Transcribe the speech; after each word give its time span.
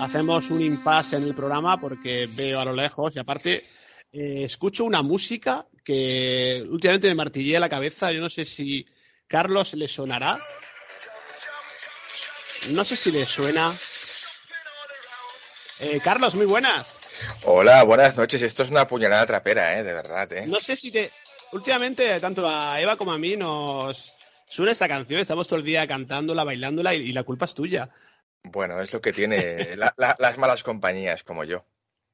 hacemos 0.00 0.50
un 0.50 0.62
impasse 0.62 1.16
en 1.16 1.24
el 1.24 1.34
programa 1.34 1.78
porque 1.78 2.26
veo 2.26 2.58
a 2.60 2.64
lo 2.64 2.72
lejos 2.72 3.14
y 3.14 3.18
aparte 3.18 3.66
eh, 4.12 4.44
escucho 4.44 4.84
una 4.84 5.02
música 5.02 5.66
que 5.84 6.64
últimamente 6.68 7.08
me 7.08 7.14
martillé 7.14 7.60
la 7.60 7.68
cabeza. 7.68 8.10
Yo 8.10 8.20
no 8.20 8.30
sé 8.30 8.44
si 8.44 8.86
Carlos 9.26 9.74
le 9.74 9.88
sonará. 9.88 10.38
No 12.70 12.84
sé 12.84 12.96
si 12.96 13.12
le 13.12 13.26
suena. 13.26 13.74
Eh, 15.80 16.00
Carlos, 16.02 16.34
muy 16.34 16.46
buenas. 16.46 16.96
Hola, 17.44 17.82
buenas 17.84 18.16
noches. 18.16 18.40
Esto 18.42 18.62
es 18.62 18.70
una 18.70 18.88
puñalada 18.88 19.26
trapera, 19.26 19.78
¿eh? 19.78 19.82
De 19.82 19.92
verdad, 19.92 20.32
¿eh? 20.32 20.44
No 20.46 20.60
sé 20.60 20.76
si 20.76 20.90
te... 20.90 21.10
Últimamente, 21.52 22.20
tanto 22.20 22.48
a 22.48 22.80
Eva 22.80 22.96
como 22.96 23.12
a 23.12 23.18
mí 23.18 23.36
nos 23.36 24.14
suena 24.48 24.72
esta 24.72 24.88
canción. 24.88 25.20
Estamos 25.20 25.48
todo 25.48 25.58
el 25.58 25.64
día 25.64 25.86
cantándola, 25.86 26.44
bailándola 26.44 26.94
y 26.94 27.12
la 27.12 27.24
culpa 27.24 27.46
es 27.46 27.54
tuya. 27.54 27.90
Bueno, 28.42 28.80
es 28.80 28.92
lo 28.92 29.00
que 29.00 29.12
tiene 29.12 29.76
las 29.76 30.38
malas 30.38 30.62
compañías 30.62 31.22
como 31.22 31.44
yo. 31.44 31.64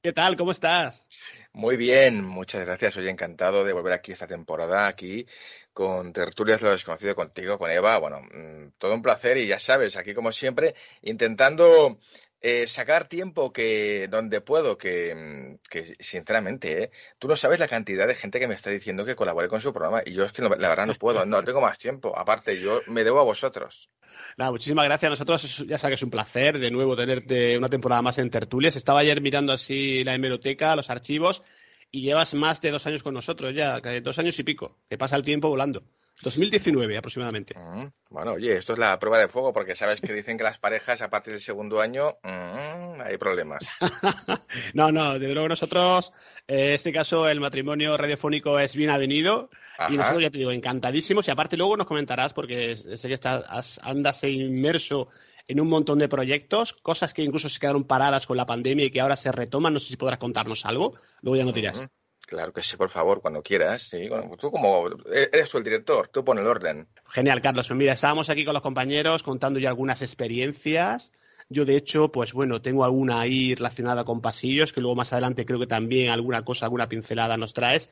¿Qué 0.03 0.13
tal? 0.13 0.37
¿Cómo 0.37 0.53
estás? 0.53 1.09
Muy 1.53 1.77
bien, 1.77 2.23
muchas 2.23 2.65
gracias. 2.65 2.95
Soy 2.95 3.09
encantado 3.09 3.65
de 3.65 3.73
volver 3.73 3.93
aquí 3.93 4.13
esta 4.13 4.27
temporada, 4.27 4.87
aquí 4.87 5.27
con 5.73 6.13
Tertulias 6.13 6.61
lo 6.63 6.71
desconocido 6.71 7.15
contigo, 7.15 7.59
con 7.59 7.71
Eva. 7.71 7.99
Bueno, 7.99 8.21
mm, 8.21 8.73
todo 8.79 8.95
un 8.95 9.03
placer 9.03 9.37
y 9.39 9.47
ya 9.47 9.59
sabes, 9.59 9.97
aquí 9.97 10.15
como 10.15 10.33
siempre, 10.33 10.75
intentando 11.03 11.99
eh, 12.41 12.67
sacar 12.69 13.09
tiempo 13.09 13.53
que 13.53 14.09
donde 14.11 14.41
puedo, 14.41 14.77
que, 14.77 15.15
mm, 15.15 15.59
sinceramente, 15.99 16.85
eh, 16.85 16.91
tú 17.19 17.29
no 17.29 17.37
sabes 17.37 17.59
la 17.59 17.69
cantidad 17.69 18.07
de 18.07 18.15
gente 18.15 18.39
que 18.39 18.49
me 18.49 18.55
está 18.55 18.71
diciendo 18.71 19.05
que 19.05 19.17
colabore 19.17 19.49
con 19.49 19.61
su 19.61 19.73
programa 19.73 20.03
y 20.05 20.13
yo 20.13 20.25
es 20.25 20.33
que 20.33 20.43
la 20.43 20.49
verdad 20.69 20.87
no 20.87 20.95
puedo, 20.95 21.25
no 21.25 21.43
tengo 21.43 21.61
más 21.61 21.79
tiempo. 21.79 22.17
Aparte, 22.17 22.61
yo 22.61 22.81
me 22.89 23.05
debo 23.05 23.21
a 23.21 23.25
vosotros. 23.25 23.91
Nada, 24.37 24.51
muchísimas 24.51 24.85
gracias 24.85 25.09
a 25.09 25.11
nosotros. 25.11 25.67
Ya 25.67 25.79
sabes 25.79 25.93
que 25.93 25.97
es 25.97 26.03
un 26.03 26.11
placer 26.11 26.59
de 26.59 26.71
nuevo 26.71 26.97
tenerte 26.97 27.57
una 27.57 27.69
temporada 27.69 28.03
más 28.03 28.19
en 28.19 28.31
Tertulias. 28.31 28.77
Estaba 28.77 29.01
ayer 29.01 29.21
mirando 29.21 29.53
así 29.53 30.05
la 30.05 30.15
hemeroteca, 30.15 30.77
los 30.77 30.91
archivos, 30.91 31.43
y 31.91 32.03
llevas 32.03 32.35
más 32.35 32.61
de 32.61 32.71
dos 32.71 32.87
años 32.87 33.03
con 33.03 33.15
nosotros 33.15 33.55
ya, 33.55 33.81
dos 33.81 34.19
años 34.19 34.39
y 34.39 34.43
pico. 34.43 34.79
Que 34.89 34.99
pasa 34.99 35.17
el 35.17 35.23
tiempo 35.23 35.49
volando. 35.49 35.83
2019 36.23 36.97
aproximadamente. 36.97 37.59
Mm, 37.59 37.89
bueno, 38.11 38.33
oye, 38.33 38.57
esto 38.57 38.73
es 38.73 38.79
la 38.79 38.99
prueba 38.99 39.19
de 39.19 39.29
fuego 39.29 39.53
porque 39.53 39.77
sabes 39.77 40.01
que 40.01 40.13
dicen 40.13 40.39
que 40.39 40.45
las 40.45 40.59
parejas 40.59 41.03
a 41.03 41.11
partir 41.11 41.35
del 41.35 41.43
segundo 41.43 41.81
año 41.81 42.17
mm, 42.23 43.01
hay 43.03 43.19
problemas. 43.19 43.65
no, 44.75 44.91
no, 44.93 45.19
desde 45.19 45.35
luego 45.35 45.49
nosotros, 45.49 46.13
en 46.47 46.73
este 46.73 46.93
caso 46.93 47.29
el 47.29 47.41
matrimonio 47.41 47.97
radiofónico 47.97 48.59
es 48.59 48.75
bien 48.75 48.91
avenido 48.91 49.51
y 49.89 49.97
nosotros 49.97 50.23
ya 50.23 50.31
te 50.31 50.39
digo, 50.39 50.53
encantadísimos 50.53 51.29
y 51.29 51.31
aparte 51.31 51.57
luego 51.57 51.77
nos 51.77 51.87
comentarás 51.87 52.33
porque 52.33 52.77
sé 52.77 53.09
que 53.09 53.15
estás, 53.15 53.79
andas 53.83 54.25
inmerso 54.25 55.09
en 55.49 55.61
un 55.61 55.69
montón 55.69 55.99
de 55.99 56.09
proyectos, 56.09 56.73
cosas 56.73 57.15
que 57.15 57.23
incluso 57.23 57.49
se 57.49 57.61
quedaron 57.61 57.85
paradas 57.85 58.27
con 58.27 58.37
la 58.37 58.47
pandemia 58.47 58.87
y 58.87 58.91
que 58.91 59.01
ahora 59.01 59.17
se 59.17 59.31
retoman, 59.31 59.75
no 59.75 59.81
sé 59.81 59.89
si 59.89 59.97
podrás 59.97 60.19
contarnos 60.19 60.67
algo, 60.67 60.95
luego 61.23 61.37
ya 61.37 61.45
nos 61.45 61.55
dirás. 61.55 61.87
Claro 62.27 62.53
que 62.53 62.61
sí, 62.61 62.77
por 62.77 62.91
favor, 62.91 63.21
cuando 63.21 63.41
quieras. 63.41 63.83
Sí, 63.83 64.09
tú 64.39 64.51
como 64.51 64.89
eres 65.09 65.49
tú 65.49 65.59
el 65.59 65.65
director, 65.65 66.09
tú 66.09 66.25
pon 66.25 66.39
el 66.39 66.47
orden. 66.47 66.89
Genial, 67.07 67.41
Carlos. 67.41 67.69
Pues 67.69 67.79
mira, 67.79 67.93
estábamos 67.93 68.29
aquí 68.29 68.45
con 68.45 68.53
los 68.53 68.63
compañeros 68.63 69.23
contando 69.23 69.61
ya 69.61 69.69
algunas 69.69 70.03
experiencias. 70.03 71.13
Yo, 71.49 71.65
de 71.65 71.77
hecho, 71.77 72.11
pues 72.11 72.33
bueno, 72.33 72.61
tengo 72.61 72.85
alguna 72.85 73.21
ahí 73.21 73.55
relacionada 73.55 74.03
con 74.03 74.21
pasillos, 74.21 74.73
que 74.73 74.81
luego 74.81 74.97
más 74.97 75.13
adelante 75.13 75.47
creo 75.47 75.61
que 75.61 75.69
también 75.69 76.11
alguna 76.11 76.45
cosa, 76.45 76.67
alguna 76.67 76.89
pincelada 76.89 77.37
nos 77.37 77.55
traes. 77.55 77.89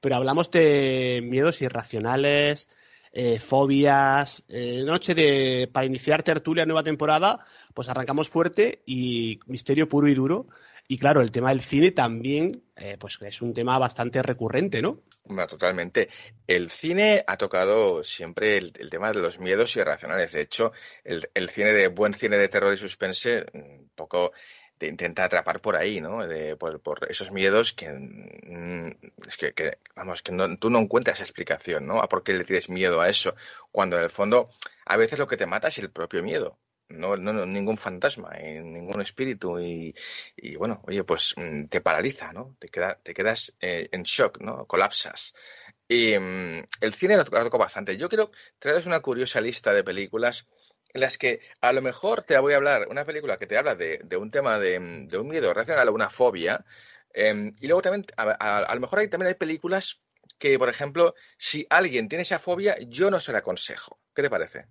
Pero 0.00 0.16
hablamos 0.16 0.50
de 0.50 1.20
miedos 1.22 1.62
irracionales, 1.62 2.68
eh, 3.12 3.38
fobias. 3.38 4.44
Eh, 4.48 4.82
noche 4.84 5.14
de, 5.14 5.70
para 5.72 5.86
iniciar 5.86 6.24
tertulia 6.24 6.66
nueva 6.66 6.82
temporada, 6.82 7.38
pues 7.72 7.88
arrancamos 7.88 8.28
fuerte 8.28 8.82
y 8.84 9.38
misterio 9.46 9.88
puro 9.88 10.08
y 10.08 10.14
duro. 10.14 10.46
Y 10.88 10.98
claro, 10.98 11.20
el 11.20 11.30
tema 11.30 11.48
del 11.48 11.60
cine 11.60 11.90
también, 11.90 12.62
eh, 12.76 12.96
pues 12.98 13.18
es 13.22 13.42
un 13.42 13.52
tema 13.52 13.78
bastante 13.78 14.22
recurrente, 14.22 14.80
¿no? 14.80 15.02
Totalmente. 15.48 16.08
El 16.46 16.70
cine 16.70 17.24
ha 17.26 17.36
tocado 17.36 18.04
siempre 18.04 18.56
el, 18.56 18.72
tema 18.72 19.10
de 19.10 19.20
los 19.20 19.40
miedos 19.40 19.74
irracionales. 19.74 20.30
De 20.30 20.40
hecho, 20.42 20.72
el, 21.02 21.48
cine 21.48 21.72
de 21.72 21.88
buen 21.88 22.14
cine 22.14 22.36
de 22.36 22.48
terror 22.48 22.72
y 22.72 22.76
suspense, 22.76 23.44
un 23.52 23.90
poco 23.96 24.32
te 24.78 24.86
intenta 24.86 25.24
atrapar 25.24 25.60
por 25.60 25.74
ahí, 25.74 26.00
¿no? 26.00 26.20
por, 26.58 27.10
esos 27.10 27.32
miedos 27.32 27.72
que, 27.72 27.90
mm, 27.90 28.90
es 29.26 29.36
que, 29.36 29.78
vamos, 29.96 30.22
que 30.22 30.32
tú 30.60 30.70
no 30.70 30.78
encuentras 30.78 31.20
explicación, 31.20 31.86
¿no? 31.86 32.00
A 32.00 32.08
por 32.08 32.22
qué 32.22 32.34
le 32.34 32.44
tienes 32.44 32.68
miedo 32.68 33.00
a 33.00 33.08
eso, 33.08 33.34
cuando 33.72 33.96
en 33.96 34.04
el 34.04 34.10
fondo 34.10 34.50
a 34.84 34.96
veces 34.96 35.18
lo 35.18 35.26
que 35.26 35.38
te 35.38 35.46
mata 35.46 35.68
es 35.68 35.78
el 35.78 35.90
propio 35.90 36.22
miedo 36.22 36.58
no, 36.88 37.16
no, 37.16 37.46
ningún 37.46 37.76
fantasma, 37.76 38.30
ningún 38.38 39.00
espíritu 39.00 39.58
y, 39.58 39.94
bueno, 40.56 40.82
oye, 40.86 41.04
pues 41.04 41.34
mm, 41.36 41.66
te 41.66 41.80
paraliza, 41.80 42.32
¿no? 42.32 42.56
Te, 42.58 42.68
queda, 42.68 42.98
te 43.02 43.14
quedas 43.14 43.56
eh, 43.60 43.88
en 43.92 44.02
shock, 44.04 44.40
¿no? 44.40 44.66
Colapsas. 44.66 45.34
Y 45.88 46.18
mm, 46.18 46.64
el 46.80 46.94
cine 46.94 47.16
lo 47.16 47.24
tocado 47.24 47.50
bastante. 47.58 47.96
Yo 47.96 48.08
quiero 48.08 48.30
traerles 48.58 48.86
una 48.86 49.00
curiosa 49.00 49.40
lista 49.40 49.72
de 49.72 49.84
películas 49.84 50.46
en 50.92 51.00
las 51.00 51.18
que 51.18 51.40
a 51.60 51.72
lo 51.72 51.82
mejor 51.82 52.22
te 52.22 52.38
voy 52.38 52.54
a 52.54 52.56
hablar, 52.56 52.88
una 52.88 53.04
película 53.04 53.36
que 53.36 53.46
te 53.46 53.58
habla 53.58 53.74
de, 53.74 54.00
un 54.16 54.30
tema 54.30 54.58
de, 54.58 54.78
un 54.78 55.28
miedo 55.28 55.52
racional 55.52 55.88
o 55.88 55.94
una 55.94 56.10
fobia, 56.10 56.64
em, 57.12 57.52
y 57.60 57.66
luego 57.66 57.82
también, 57.82 58.06
a, 58.16 58.74
lo 58.74 58.80
mejor 58.80 59.00
hay, 59.00 59.08
también 59.08 59.28
hay 59.28 59.34
películas 59.34 60.00
que, 60.38 60.58
por 60.58 60.68
ejemplo, 60.68 61.14
si 61.38 61.66
alguien 61.70 62.08
tiene 62.08 62.22
esa 62.22 62.38
fobia, 62.38 62.76
yo 62.88 63.10
no 63.10 63.20
se 63.20 63.32
la 63.32 63.38
aconsejo. 63.38 63.98
¿Qué 64.14 64.22
te 64.22 64.30
parece? 64.30 64.66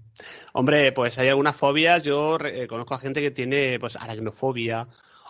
Hombre, 0.53 0.91
pues 0.91 1.17
hay 1.19 1.29
algunas 1.29 1.55
fobias. 1.55 2.01
Yo 2.01 2.37
eh, 2.39 2.67
conozco 2.67 2.95
a 2.95 2.99
gente 2.99 3.21
que 3.21 3.31
tiene 3.31 3.79
pues 3.79 3.95
aracnofobia 3.95 4.87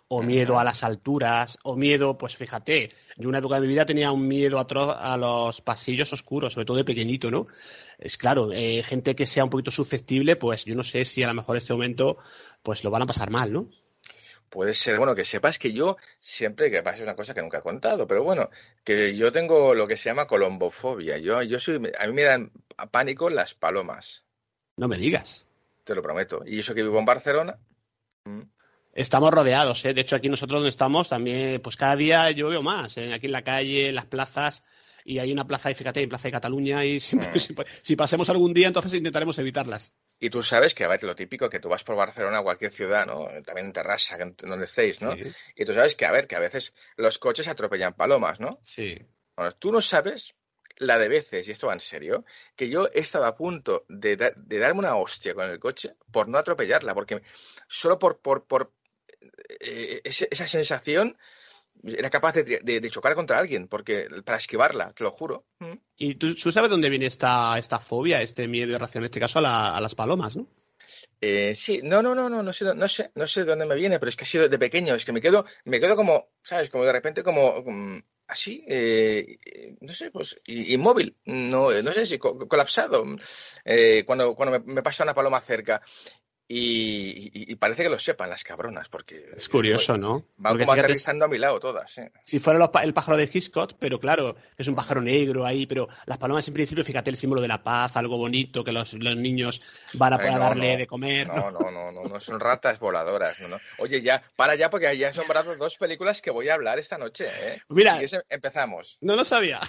o 0.08 0.22
miedo 0.22 0.60
a 0.60 0.64
las 0.64 0.84
alturas, 0.84 1.58
o 1.64 1.76
miedo, 1.76 2.18
pues 2.18 2.36
fíjate, 2.36 2.92
yo 3.18 3.28
una 3.28 3.40
época 3.40 3.56
de 3.56 3.62
mi 3.62 3.68
vida 3.68 3.86
tenía 3.86 4.12
un 4.12 4.28
miedo 4.28 4.60
atroz 4.60 4.96
a 5.00 5.18
los 5.18 5.62
pasillos 5.62 6.14
oscuros, 6.14 6.54
sobre 6.54 6.66
todo 6.66 6.78
de 6.78 6.86
pequeñito, 6.86 7.32
¿no? 7.32 7.48
Es 7.98 8.16
claro, 8.16 8.52
eh, 8.54 8.84
gente 8.84 9.16
que 9.16 9.26
sea 9.26 9.44
un 9.44 9.50
poquito 9.50 9.72
susceptible, 9.72 10.36
pues 10.36 10.66
yo 10.66 10.76
no 10.76 10.84
sé 10.84 11.06
si 11.06 11.24
a 11.24 11.28
lo 11.28 11.34
mejor 11.34 11.56
en 11.56 11.62
este 11.62 11.74
momento 11.74 12.18
pues 12.62 12.84
lo 12.84 12.92
van 12.92 13.02
a 13.02 13.08
pasar 13.08 13.32
mal, 13.32 13.52
¿no? 13.52 13.70
Puede 14.56 14.74
ser, 14.74 14.98
bueno, 14.98 15.14
que 15.16 15.26
sepas 15.26 15.60
que 15.60 15.74
yo 15.74 15.98
siempre, 16.22 16.72
que 16.72 16.82
pasa 16.82 17.04
una 17.04 17.14
cosa 17.14 17.34
que 17.34 17.42
nunca 17.42 17.58
he 17.58 17.62
contado, 17.62 18.08
pero 18.08 18.24
bueno, 18.24 18.50
que 18.86 19.14
yo 19.14 19.30
tengo 19.30 19.76
lo 19.76 19.86
que 19.86 19.98
se 19.98 20.08
llama 20.08 20.28
colombofobia. 20.28 21.18
Yo, 21.18 21.42
yo 21.42 21.60
soy, 21.60 21.76
a 22.00 22.08
mí 22.08 22.14
me 22.14 22.24
dan 22.24 22.54
pánico 22.90 23.30
las 23.30 23.54
palomas. 23.54 24.24
No 24.78 24.88
me 24.88 24.98
digas. 24.98 25.46
Te 25.84 25.94
lo 25.94 26.02
prometo. 26.02 26.42
Y 26.46 26.60
eso 26.60 26.74
que 26.74 26.84
vivo 26.84 26.98
en 26.98 27.04
Barcelona. 27.04 27.60
Mm. 28.24 28.44
Estamos 28.94 29.34
rodeados, 29.34 29.84
¿eh? 29.84 29.94
De 29.94 30.00
hecho, 30.00 30.16
aquí 30.16 30.30
nosotros 30.30 30.60
donde 30.60 30.70
estamos 30.70 31.10
también, 31.10 31.60
pues 31.62 31.76
cada 31.76 31.98
día 31.98 32.32
yo 32.32 32.48
veo 32.48 32.62
más, 32.62 32.96
¿eh? 32.96 33.14
aquí 33.14 33.26
en 33.26 33.34
la 33.34 33.44
calle, 33.44 33.90
en 33.90 33.96
las 33.96 34.06
plazas, 34.06 34.64
y 35.04 35.20
hay 35.20 35.34
una 35.34 35.46
plaza, 35.46 35.70
y 35.70 35.74
fíjate, 35.74 36.00
en 36.00 36.08
Plaza 36.08 36.30
de 36.30 36.32
Cataluña, 36.32 36.86
y 36.86 37.02
siempre, 37.02 37.30
mm. 37.30 37.64
si 37.84 37.98
pasemos 37.98 38.30
algún 38.30 38.54
día, 38.54 38.68
entonces 38.68 38.94
intentaremos 38.94 39.38
evitarlas. 39.38 39.92
Y 40.20 40.30
tú 40.30 40.42
sabes 40.44 40.74
que, 40.74 40.84
a 40.86 40.88
ver, 40.88 41.04
lo 41.04 41.16
típico, 41.16 41.50
que 41.50 41.60
tú 41.60 41.70
vas 41.70 41.84
por 41.84 41.96
Barcelona 41.96 42.42
cualquier 42.42 42.72
ciudad, 42.72 43.06
¿no? 43.06 43.28
También 43.44 43.68
en 43.68 43.74
Terrassa, 43.74 44.18
donde 44.18 44.66
estéis, 44.66 45.02
¿no? 45.02 45.14
Y 45.56 45.66
tú 45.66 45.74
sabes 45.74 45.96
que, 45.96 46.06
a 46.06 46.12
ver, 46.12 46.28
que 46.28 46.36
a 46.36 46.40
veces 46.40 46.74
los 46.96 47.18
coches 47.18 47.48
atropellan 47.48 47.94
palomas, 47.94 48.40
¿no? 48.40 48.58
Sí. 48.62 48.98
Bueno, 49.36 49.54
tú 49.56 49.72
no 49.72 49.82
sabes 49.82 50.36
la 50.78 50.98
de 50.98 51.08
veces, 51.08 51.48
y 51.48 51.52
esto 51.52 51.68
va 51.68 51.74
en 51.74 51.80
serio, 51.80 52.26
que 52.56 52.70
yo 52.70 52.90
he 52.94 53.00
estado 53.00 53.26
a 53.26 53.36
punto 53.36 53.86
de, 53.88 54.16
darme 54.16 54.80
una 54.80 54.96
hostia 54.96 55.34
con 55.34 55.50
el 55.50 55.60
coche 55.60 55.96
por 56.12 56.28
no 56.28 56.38
atropellarla, 56.38 56.94
porque 56.94 57.22
solo 57.68 57.98
por, 58.00 58.20
por, 58.20 58.46
por 58.46 58.74
eh, 59.60 60.02
esa 60.04 60.48
sensación 60.48 61.18
era 61.84 62.10
capaz 62.10 62.34
de, 62.34 62.90
chocar 62.90 63.16
contra 63.16 63.38
alguien 63.38 63.68
porque 63.68 64.08
para 64.24 64.38
esquivarla, 64.38 64.94
te 64.94 65.04
lo 65.04 65.12
juro. 65.12 65.46
Mm. 65.60 65.74
¿Y 65.98 66.16
tú, 66.16 66.34
sabes 66.52 66.70
dónde 66.70 66.90
viene 66.90 67.06
esta, 67.06 67.58
esta 67.58 67.80
fobia, 67.80 68.22
este 68.22 68.48
miedo 68.48 68.74
irracional, 68.74 69.04
en 69.04 69.06
este 69.06 69.20
caso 69.20 69.40
a, 69.40 69.80
las 69.80 69.96
palomas, 69.96 70.36
no? 70.36 70.48
Eh, 71.22 71.56
sí, 71.56 71.82
no, 71.84 72.02
no, 72.02 72.14
no, 72.14 72.30
no, 72.30 72.44
no 72.44 72.54
sé, 72.54 72.66
no 72.76 72.88
sé, 72.88 73.12
no 73.16 73.28
sé 73.28 73.42
de 73.42 73.46
dónde 73.48 73.66
me 73.66 73.76
viene, 73.76 74.00
pero 74.00 74.10
es 74.10 74.16
que 74.16 74.24
ha 74.24 74.28
sido 74.28 74.48
de 74.48 74.60
pequeño, 74.60 74.96
es 74.96 75.06
que 75.06 75.12
me 75.12 75.22
quedo, 75.22 75.46
me 75.64 75.80
quedo 75.80 75.96
como, 75.96 76.30
¿sabes? 76.44 76.70
Como 76.70 76.86
de 76.86 76.92
repente 76.92 77.24
como, 77.24 77.64
así, 78.28 78.64
eh, 78.68 79.38
no 79.82 79.94
sé, 79.94 80.12
pues 80.12 80.40
inmóvil, 80.46 81.16
no, 81.26 81.72
no 81.72 81.92
sé 81.92 82.06
si 82.06 82.18
colapsado, 82.18 83.06
eh, 83.64 84.04
cuando, 84.06 84.36
cuando 84.36 84.62
me, 84.66 84.84
pasa 84.84 85.04
una 85.04 85.14
paloma 85.14 85.42
cerca. 85.42 85.82
Y, 86.48 87.56
parece 87.56 87.84
que 87.84 87.90
lo 87.90 87.98
sepan 87.98 88.30
las 88.30 88.44
cabronas, 88.44 88.88
porque... 88.88 89.32
Es 89.36 89.50
curioso, 89.50 89.98
¿no? 89.98 90.26
Van 90.38 90.60
como 90.60 90.74
aterrizando 90.74 91.26
a 91.26 91.28
mi 91.28 91.40
lado 91.40 91.60
todas, 91.60 91.98
¿eh? 91.98 92.12
Si 92.22 92.40
fuera 92.40 92.70
el 92.84 92.94
pájaro 92.94 93.18
de 93.18 93.30
Hitchcock, 93.32 93.74
pero 93.80 94.00
claro, 94.00 94.36
es 94.56 94.68
un 94.68 94.76
pájaro 94.76 95.02
negro 95.02 95.44
ahí, 95.44 95.66
pero 95.66 95.88
las 96.06 96.20
palomas 96.20 96.48
en 96.48 96.54
principio, 96.54 96.86
fíjate, 96.86 97.10
el 97.10 97.18
símbolo 97.18 97.42
de 97.42 97.48
la 97.48 97.64
paz, 97.64 97.98
algo 97.98 98.18
bonito 98.18 98.64
que 98.64 98.72
los, 98.72 98.94
niños 98.94 99.62
van 99.94 100.14
a 100.14 100.18
poder 100.18 100.38
darle 100.38 100.78
de 100.78 100.86
comer. 100.86 101.28
No, 101.28 101.50
no, 101.50 101.72
no, 101.72 101.92
no, 101.92 102.04
no, 102.04 102.20
son 102.20 102.40
ratas 102.40 102.78
voladoras, 102.78 103.40
no, 103.40 103.58
Oye, 103.80 104.04
ya, 104.04 104.22
para 104.36 104.54
ya, 104.56 104.70
porque 104.70 104.96
ya 104.98 105.10
he 105.10 105.14
nombrado 105.14 105.56
dos 105.56 105.78
películas 105.78 106.22
que 106.22 106.30
voy 106.30 106.50
a 106.50 106.54
hablar 106.54 106.78
esta 106.78 107.00
noche, 107.00 107.26
¿eh? 107.26 107.62
Mira, 107.70 108.00
empezamos. 108.30 108.98
No 109.02 109.16
lo 109.16 109.26
sabía. 109.26 109.60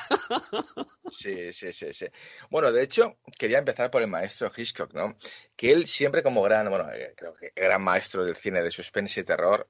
Sí, 1.12 1.52
sí, 1.52 1.72
sí, 1.72 1.92
sí. 1.92 2.06
Bueno, 2.50 2.72
de 2.72 2.82
hecho, 2.82 3.16
quería 3.38 3.58
empezar 3.58 3.90
por 3.90 4.02
el 4.02 4.08
maestro 4.08 4.50
Hitchcock, 4.54 4.92
¿no? 4.92 5.16
Que 5.56 5.72
él 5.72 5.86
siempre 5.86 6.22
como 6.22 6.42
gran, 6.42 6.65
bueno, 6.70 6.90
eh, 6.92 7.14
creo 7.16 7.34
que 7.34 7.52
gran 7.54 7.82
maestro 7.82 8.24
del 8.24 8.36
cine 8.36 8.62
de 8.62 8.70
suspense 8.70 9.20
y 9.20 9.24
terror, 9.24 9.68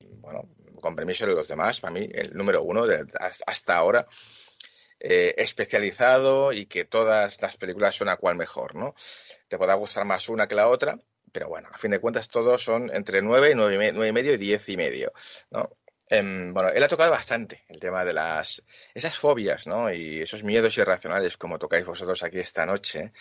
bueno, 0.00 0.48
con 0.80 0.96
permiso 0.96 1.26
de 1.26 1.34
los 1.34 1.48
demás, 1.48 1.80
para 1.80 1.92
mí, 1.92 2.08
el 2.12 2.34
número 2.34 2.62
uno 2.62 2.86
de, 2.86 3.06
hasta 3.46 3.76
ahora, 3.76 4.06
eh, 5.00 5.34
especializado 5.38 6.52
y 6.52 6.66
que 6.66 6.84
todas 6.84 7.40
las 7.42 7.56
películas 7.56 7.94
son 7.94 8.08
a 8.08 8.16
cual 8.16 8.36
mejor, 8.36 8.74
¿no? 8.74 8.94
Te 9.48 9.58
podrá 9.58 9.74
gustar 9.74 10.04
más 10.04 10.28
una 10.28 10.46
que 10.46 10.54
la 10.54 10.68
otra, 10.68 10.98
pero 11.32 11.48
bueno, 11.48 11.68
a 11.72 11.78
fin 11.78 11.90
de 11.90 12.00
cuentas 12.00 12.28
todos 12.28 12.62
son 12.62 12.94
entre 12.94 13.20
nueve 13.20 13.50
y 13.50 13.54
nueve 13.54 13.74
y 14.08 14.12
medio 14.12 14.34
y 14.34 14.36
diez 14.36 14.68
y 14.68 14.76
medio, 14.76 15.12
¿no? 15.50 15.70
Em, 16.08 16.52
bueno, 16.52 16.68
él 16.70 16.82
ha 16.82 16.88
tocado 16.88 17.10
bastante 17.10 17.64
el 17.68 17.80
tema 17.80 18.04
de 18.04 18.12
las 18.12 18.62
esas 18.94 19.18
fobias, 19.18 19.66
¿no? 19.66 19.92
Y 19.92 20.20
esos 20.20 20.44
miedos 20.44 20.76
irracionales 20.78 21.36
como 21.36 21.58
tocáis 21.58 21.86
vosotros 21.86 22.22
aquí 22.22 22.38
esta 22.38 22.66
noche. 22.66 23.12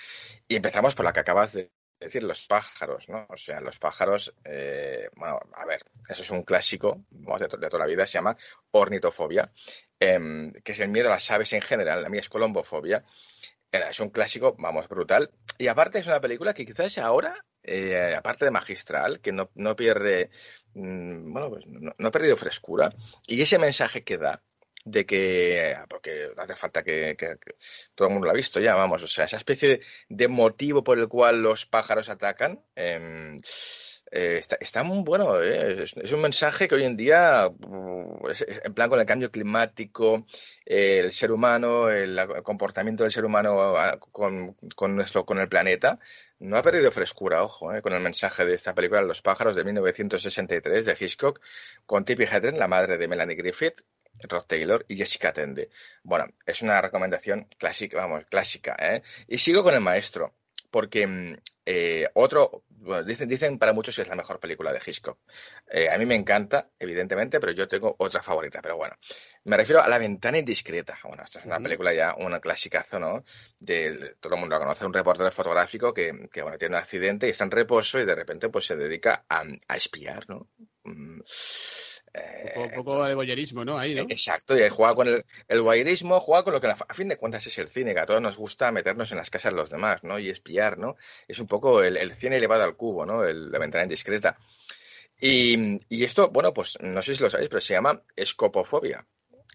Y 0.48 0.56
empezamos 0.56 0.94
por 0.94 1.06
la 1.06 1.14
que 1.14 1.22
acabas 1.22 1.54
de 1.54 1.72
decir, 2.06 2.24
los 2.24 2.48
pájaros, 2.48 3.10
¿no? 3.10 3.26
O 3.30 3.38
sea, 3.38 3.62
los 3.62 3.80
pájaros, 3.80 4.34
eh, 4.44 5.10
bueno, 5.16 5.40
a 5.54 5.66
ver, 5.66 5.84
eso 6.08 6.24
es 6.24 6.30
un 6.30 6.44
clásico 6.44 7.04
de, 7.10 7.48
toda 7.48 7.80
la 7.80 7.86
vida, 7.86 8.06
se 8.06 8.14
llama 8.14 8.38
ornitofobia, 8.72 9.52
em, 10.00 10.52
que 10.64 10.72
es 10.72 10.80
el 10.80 10.90
miedo 10.90 11.08
a 11.08 11.12
las 11.12 11.30
aves 11.32 11.54
en 11.54 11.62
general. 11.62 12.02
La 12.02 12.10
mía 12.10 12.22
es 12.22 12.30
colombofobia. 12.30 13.04
Es 13.72 14.00
un 14.00 14.10
clásico, 14.10 14.56
vamos, 14.60 14.88
brutal. 14.88 15.32
Y 15.58 15.68
aparte 15.68 15.98
es 16.00 16.06
una 16.06 16.22
película 16.22 16.54
que 16.54 16.64
quizás 16.64 17.00
ahora, 17.00 17.44
eh, 17.64 18.14
aparte 18.16 18.46
de 18.46 18.52
magistral, 18.52 19.20
que 19.20 19.32
no, 19.32 19.50
no 19.56 19.76
pierde 19.76 20.30
Mm, 20.76 21.32
bueno, 21.32 21.50
pues 21.50 21.66
no, 21.68 22.08
ha 22.08 22.12
perdido 22.12 22.38
frescura. 22.38 22.94
Y 23.28 23.42
ese 23.42 23.60
mensaje 23.60 24.04
que 24.04 24.18
da 24.18 24.44
de 24.86 25.06
que, 25.06 25.76
porque 25.90 26.30
hace 26.38 26.56
falta 26.56 26.84
que, 26.84 27.16
todo 27.96 28.08
el 28.08 28.14
mundo 28.14 28.26
lo 28.26 28.32
ha 28.32 28.36
visto 28.36 28.60
ya, 28.60 28.76
vamos, 28.76 29.02
o 29.04 29.08
sea, 29.08 29.26
esa 29.26 29.38
especie 29.38 29.82
de, 30.10 30.28
motivo 30.28 30.84
por 30.84 31.00
el 31.00 31.08
cual 31.08 31.42
los 31.42 31.66
pájaros 31.66 32.10
atacan, 32.10 32.62
em, 32.76 33.40
eh, 34.12 34.42
está, 34.60 34.84
muy 34.84 35.04
bueno, 35.04 35.42
eh, 35.42 35.84
es, 35.84 36.12
un 36.12 36.22
mensaje 36.22 36.68
que 36.68 36.76
hoy 36.76 36.84
en 36.84 36.96
día, 36.96 37.48
uh, 37.48 38.28
en 38.64 38.74
plan 38.74 38.90
con 38.90 39.00
el 39.00 39.08
cambio 39.08 39.32
climático, 39.32 40.28
el 40.66 41.12
ser 41.12 41.32
humano, 41.32 41.90
el, 41.90 42.20
comportamiento 42.44 43.04
del 43.04 43.12
ser 43.12 43.26
humano 43.26 43.76
ah, 43.76 43.98
con, 44.00 44.56
con, 44.76 44.96
nuestro, 44.96 45.26
con 45.26 45.40
el 45.40 45.50
planeta, 45.50 46.00
no 46.44 46.58
ha 46.58 46.64
perdido 46.64 46.92
frescura, 46.92 47.42
ojo, 47.42 47.74
eh, 47.74 47.82
con 47.82 47.94
el 47.94 48.02
mensaje 48.02 48.46
de 48.46 48.56
esta 48.56 48.76
película 48.76 49.02
Los 49.02 49.22
pájaros 49.22 49.56
de 49.56 49.64
1963 49.64 50.86
de 50.86 50.98
Hitchcock, 51.00 51.40
con 51.86 52.04
Tippi 52.04 52.24
Hedren, 52.24 52.60
la 52.60 52.68
madre 52.68 52.98
de 52.98 53.08
Melanie 53.08 53.36
Griffith, 53.36 53.82
Rod 54.22 54.46
Taylor 54.46 54.86
y 54.88 54.98
Jessica 54.98 55.34
Tende. 55.34 55.70
Bueno, 56.04 56.26
es 56.46 56.62
una 56.62 56.82
recomendación 56.82 57.48
clásica, 57.58 57.98
vamos, 57.98 58.26
clásica, 58.30 58.76
¿eh? 58.80 59.04
Y 59.28 59.38
sigo 59.38 59.64
con 59.64 59.74
el 59.74 59.82
maestro, 59.82 60.36
porque 60.74 61.06
mm, 61.06 61.38
eh, 61.66 62.10
otro, 62.16 62.64
dicen, 63.06 63.30
dicen 63.30 63.60
para 63.60 63.74
muchos 63.74 63.96
que 63.96 64.02
es 64.02 64.08
la 64.08 64.16
mejor 64.16 64.40
película 64.40 64.74
de 64.74 64.82
Hitchcock. 64.86 65.20
Eh, 65.70 65.90
a 65.90 65.98
mí 65.98 66.06
me 66.06 66.16
encanta, 66.16 66.70
evidentemente, 66.80 67.40
pero 67.40 67.52
yo 67.52 67.68
tengo 67.68 67.96
otra 68.00 68.22
favorita. 68.22 68.60
Pero 68.62 68.76
bueno, 68.76 68.96
me 69.46 69.56
refiero 69.56 69.82
a 69.82 69.88
La 69.88 69.98
ventana 69.98 70.40
indiscreta. 70.40 70.98
Bueno, 71.04 71.24
esta 71.24 71.40
es 71.40 71.46
una 71.46 71.60
película 71.60 71.94
ya, 71.94 72.16
una 72.18 72.40
clasicazo, 72.40 73.00
¿no? 73.00 73.24
De, 73.60 74.16
todo 74.20 74.34
el 74.34 74.40
mundo 74.40 74.56
la 74.56 74.62
conoce, 74.62 74.86
un 74.86 74.94
reportero 74.94 75.32
fotográfico 75.32 75.94
que, 75.94 76.12
bueno, 76.42 76.58
tiene 76.58 76.76
un 76.76 76.82
accidente 76.82 77.28
y 77.28 77.30
está 77.30 77.44
en 77.44 77.52
reposo 77.52 78.00
y 78.00 78.06
de 78.06 78.16
repente 78.16 78.50
pues 78.50 78.66
se 78.66 78.76
dedica 78.76 79.26
a, 79.30 79.44
a 79.68 79.76
espiar, 79.76 80.28
¿no? 80.28 80.50
Mm, 80.84 81.22
un 82.56 82.72
poco, 82.72 83.06
de 83.06 83.16
boyerismo, 83.16 83.66
¿no? 83.66 83.78
Ahí, 83.78 83.96
¿no? 83.96 84.04
Exacto, 84.04 84.58
y 84.58 84.62
ahí 84.62 84.70
juega 84.70 84.94
con 84.94 85.08
el, 85.08 85.26
el 85.48 85.62
boyerismo, 85.62 86.20
juega 86.20 86.44
con 86.44 86.54
lo 86.54 86.62
que 86.62 86.68
a 86.68 86.94
fin 86.94 87.08
de 87.08 87.18
cuentas 87.18 87.46
es 87.48 87.58
el 87.58 87.70
cine, 87.70 87.94
que 87.94 88.00
a 88.00 88.06
todos 88.06 88.22
nos 88.22 88.38
gusta 88.38 88.72
meternos 88.72 89.12
en 89.12 89.18
las 89.18 89.30
casas 89.30 89.52
de 89.52 89.58
los 89.58 89.72
demás, 89.72 90.04
¿no? 90.04 90.20
Y 90.20 90.30
espiar, 90.30 90.78
¿no? 90.78 90.96
Es 91.28 91.40
un 91.40 91.48
poco 91.48 91.82
el, 91.82 92.14
cine 92.14 92.38
elevado 92.38 92.64
al 92.64 92.76
cubo, 92.76 93.06
¿no? 93.06 93.24
El, 93.24 93.52
la 93.52 93.60
ventana 93.60 93.84
indiscreta. 93.84 94.38
Y, 95.20 95.80
y, 95.90 96.04
esto, 96.04 96.30
bueno, 96.30 96.54
pues 96.54 96.78
no 96.82 97.02
sé 97.02 97.16
si 97.16 97.24
lo 97.24 97.30
sabéis, 97.30 97.50
pero 97.50 97.62
se 97.62 97.74
llama 97.74 98.04
escopofobia. 98.16 99.08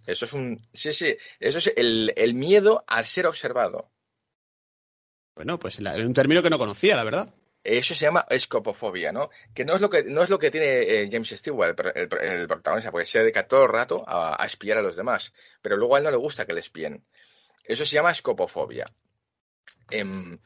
Eso 0.07 0.25
es 0.25 0.33
un. 0.33 0.67
Sí, 0.73 0.93
sí, 0.93 1.17
eso 1.39 1.59
es 1.59 1.73
el, 1.77 2.13
el 2.17 2.35
miedo 2.35 2.85
al 2.87 3.07
ser 3.07 3.27
observado. 3.27 3.91
Bueno, 5.37 5.59
pues 5.59 5.79
es 5.79 6.05
un 6.05 6.15
término 6.15 6.43
que 6.43 6.51
no 6.51 6.59
conocía, 6.59 6.97
la 6.97 7.05
verdad. 7.05 7.35
Eso 7.69 7.95
se 7.95 8.07
llama 8.07 8.25
escopofobia, 8.31 9.13
¿no? 9.13 9.29
Que 9.55 9.67
no 9.67 9.75
es 9.75 9.81
lo 9.83 9.91
que, 9.91 10.03
no 10.03 10.23
es 10.23 10.31
lo 10.31 10.39
que 10.39 10.51
tiene 10.51 10.81
eh, 10.81 11.09
James 11.13 11.29
Stewart, 11.29 11.79
el, 11.95 12.09
protagonista, 12.49 12.91
porque 12.91 13.05
se 13.05 13.19
dedica 13.19 13.47
todo 13.47 13.65
el 13.65 13.69
rato 13.69 14.05
a, 14.07 14.43
espiar 14.47 14.79
a 14.79 14.83
los 14.83 14.97
demás, 14.97 15.35
pero 15.61 15.77
luego 15.77 15.95
a 15.95 15.99
él 15.99 16.05
no 16.05 16.11
le 16.11 16.17
gusta 16.17 16.47
que 16.47 16.55
le 16.55 16.61
espíen. 16.61 17.05
Eso 17.65 17.85
se 17.85 17.95
llama 17.95 18.11
escopofobia. 18.11 18.87
Em, 19.91 20.39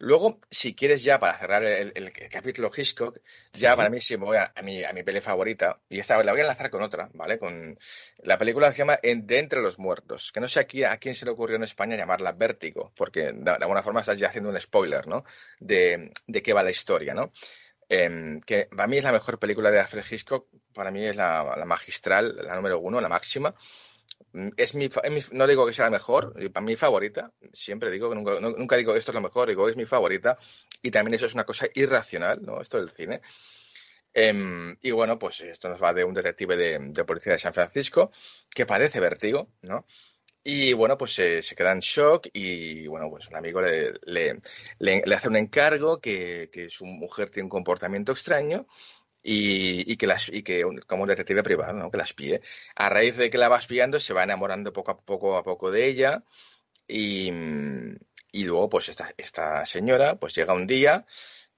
Luego, 0.00 0.38
si 0.48 0.74
quieres 0.74 1.02
ya 1.02 1.18
para 1.18 1.36
cerrar 1.36 1.64
el, 1.64 2.12
capítulo 2.30 2.70
Hitchcock, 2.74 3.18
ya 3.52 3.74
para 3.74 3.90
mí 3.90 4.00
sí 4.00 4.16
me 4.16 4.26
voy 4.26 4.36
a, 4.36 4.52
mi, 4.62 4.84
a 4.84 4.92
mi 4.92 5.02
peli 5.02 5.20
favorita, 5.20 5.80
y 5.88 5.98
esta 5.98 6.22
la 6.22 6.30
voy 6.30 6.40
a 6.40 6.44
enlazar 6.44 6.70
con 6.70 6.82
otra, 6.82 7.10
¿vale? 7.14 7.36
Con 7.38 7.76
la 8.22 8.38
película 8.38 8.68
que 8.68 8.74
se 8.74 8.78
llama 8.78 9.00
De 9.02 9.38
Entre 9.38 9.60
los 9.60 9.78
Muertos, 9.80 10.30
que 10.32 10.40
no 10.40 10.46
sé 10.46 10.60
aquí 10.60 10.84
a 10.84 10.96
quién 10.98 11.16
se 11.16 11.24
le 11.24 11.32
ocurrió 11.32 11.56
en 11.56 11.64
España 11.64 11.96
llamarla 11.96 12.30
Vértigo, 12.30 12.92
porque 12.96 13.32
de, 13.32 13.50
alguna 13.50 13.82
forma 13.82 14.00
estás 14.00 14.18
ya 14.18 14.28
haciendo 14.28 14.50
un 14.50 14.60
spoiler, 14.60 15.08
¿no? 15.08 15.24
De, 15.58 16.12
de 16.28 16.42
qué 16.42 16.52
va 16.52 16.62
la 16.62 16.70
historia, 16.70 17.12
¿no? 17.12 17.32
Em, 17.88 18.38
que 18.40 18.66
para 18.66 18.86
mí 18.86 18.98
es 18.98 19.04
la 19.04 19.12
mejor 19.12 19.38
película 19.38 19.70
de 19.70 19.80
Alfred 19.80 20.04
Hitchcock, 20.08 20.46
para 20.74 20.90
mí 20.92 21.06
es 21.06 21.16
la, 21.16 21.56
la 21.56 21.64
magistral, 21.64 22.36
la 22.36 22.54
número 22.54 22.78
uno, 22.78 23.00
la 23.00 23.08
máxima. 23.08 23.54
Mm, 24.32 24.48
es 24.56 24.74
mi, 24.74 24.88
no 25.32 25.46
digo 25.46 25.66
que 25.66 25.72
sea 25.72 25.86
la 25.86 25.90
mejor, 25.90 26.34
para 26.52 26.64
mí 26.64 26.76
favorita, 26.76 27.32
siempre 27.52 27.90
digo, 27.90 28.14
nunca, 28.14 28.40
nunca 28.40 28.76
digo 28.76 28.94
esto 28.94 29.10
es 29.10 29.14
lo 29.14 29.20
mejor, 29.20 29.48
digo 29.48 29.68
es 29.68 29.76
mi 29.76 29.86
favorita, 29.86 30.38
y 30.82 30.90
también 30.90 31.14
eso 31.14 31.26
es 31.26 31.34
una 31.34 31.44
cosa 31.44 31.66
irracional, 31.74 32.42
¿no? 32.42 32.60
Esto 32.60 32.78
del 32.78 32.90
cine. 32.90 33.20
Em, 34.14 34.76
y 34.82 34.90
bueno, 34.90 35.18
pues 35.18 35.40
esto 35.42 35.68
nos 35.68 35.82
va 35.82 35.92
de 35.92 36.04
un 36.04 36.14
detective 36.14 36.56
de, 36.56 37.04
policía 37.04 37.34
de 37.34 37.38
San 37.38 37.54
Francisco 37.54 38.10
que 38.50 38.66
padece 38.66 39.00
vértigo, 39.00 39.50
¿no? 39.62 39.86
Y 40.44 40.72
bueno, 40.72 40.96
pues 40.96 41.14
se, 41.14 41.42
queda 41.56 41.72
en 41.72 41.80
shock 41.80 42.28
y 42.32 42.86
bueno, 42.86 43.10
pues 43.10 43.28
un 43.28 43.36
amigo 43.36 43.60
le, 43.60 43.92
le, 44.02 44.40
le, 44.78 45.14
hace 45.14 45.28
un 45.28 45.36
encargo 45.36 46.00
que, 46.00 46.48
que, 46.52 46.70
su 46.70 46.86
mujer 46.86 47.30
tiene 47.30 47.44
un 47.44 47.50
comportamiento 47.50 48.12
extraño 48.12 48.66
y, 49.30 49.96
que, 49.96 50.06
las, 50.06 50.28
y 50.28 50.42
que 50.42 50.64
como 50.86 51.02
un 51.02 51.08
detective 51.08 51.42
privado, 51.42 51.74
¿no? 51.74 51.90
que 51.90 51.98
la 51.98 52.04
espíe. 52.04 52.40
A 52.74 52.88
raíz 52.88 53.16
de 53.16 53.28
que 53.30 53.38
la 53.38 53.48
va 53.48 53.58
espiando, 53.58 54.00
se 54.00 54.14
va 54.14 54.24
enamorando 54.24 54.72
poco 54.72 54.92
a 54.92 55.00
poco 55.00 55.36
a 55.36 55.42
poco 55.42 55.70
de 55.70 55.86
ella 55.86 56.24
y, 56.86 57.30
y 58.32 58.44
luego 58.44 58.68
pues 58.68 58.88
esta, 58.88 59.12
esta 59.16 59.66
señora 59.66 60.16
pues 60.16 60.34
llega 60.34 60.54
un 60.54 60.66
día 60.66 61.06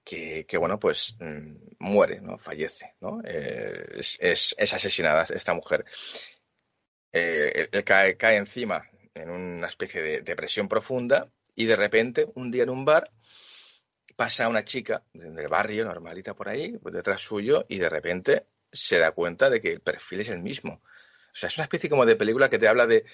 que, 0.04 0.46
que 0.46 0.56
bueno 0.58 0.78
pues 0.80 1.16
mm, 1.20 1.54
muere, 1.78 2.20
¿no? 2.20 2.38
fallece, 2.38 2.94
¿no? 3.00 3.20
Eh, 3.24 3.84
es, 3.98 4.18
es, 4.58 4.74
asesinada 4.74 5.26
esta 5.30 5.54
mujer. 5.54 5.84
Eh, 7.12 7.68
él 7.70 7.84
cae, 7.84 8.16
cae 8.16 8.36
encima 8.36 8.88
en 9.14 9.30
una 9.30 9.68
especie 9.68 10.02
de 10.02 10.22
depresión 10.22 10.68
profunda 10.68 11.30
y 11.54 11.66
de 11.66 11.76
repente 11.76 12.26
un 12.34 12.50
día 12.50 12.64
en 12.64 12.70
un 12.70 12.84
bar 12.84 13.10
pasa 14.20 14.48
una 14.48 14.66
chica 14.66 15.02
del 15.14 15.48
barrio, 15.48 15.86
normalita 15.86 16.34
por 16.34 16.46
ahí, 16.46 16.76
pues 16.76 16.94
detrás 16.94 17.22
suyo, 17.22 17.64
y 17.70 17.78
de 17.78 17.88
repente 17.88 18.44
se 18.70 18.98
da 18.98 19.12
cuenta 19.12 19.48
de 19.48 19.62
que 19.62 19.72
el 19.72 19.80
perfil 19.80 20.20
es 20.20 20.28
el 20.28 20.42
mismo. 20.42 20.82
O 20.84 21.34
sea, 21.34 21.46
es 21.46 21.56
una 21.56 21.64
especie 21.64 21.88
como 21.88 22.04
de 22.04 22.16
película 22.16 22.50
que 22.50 22.58
te 22.58 22.68
habla 22.68 22.86
de, 22.86 23.06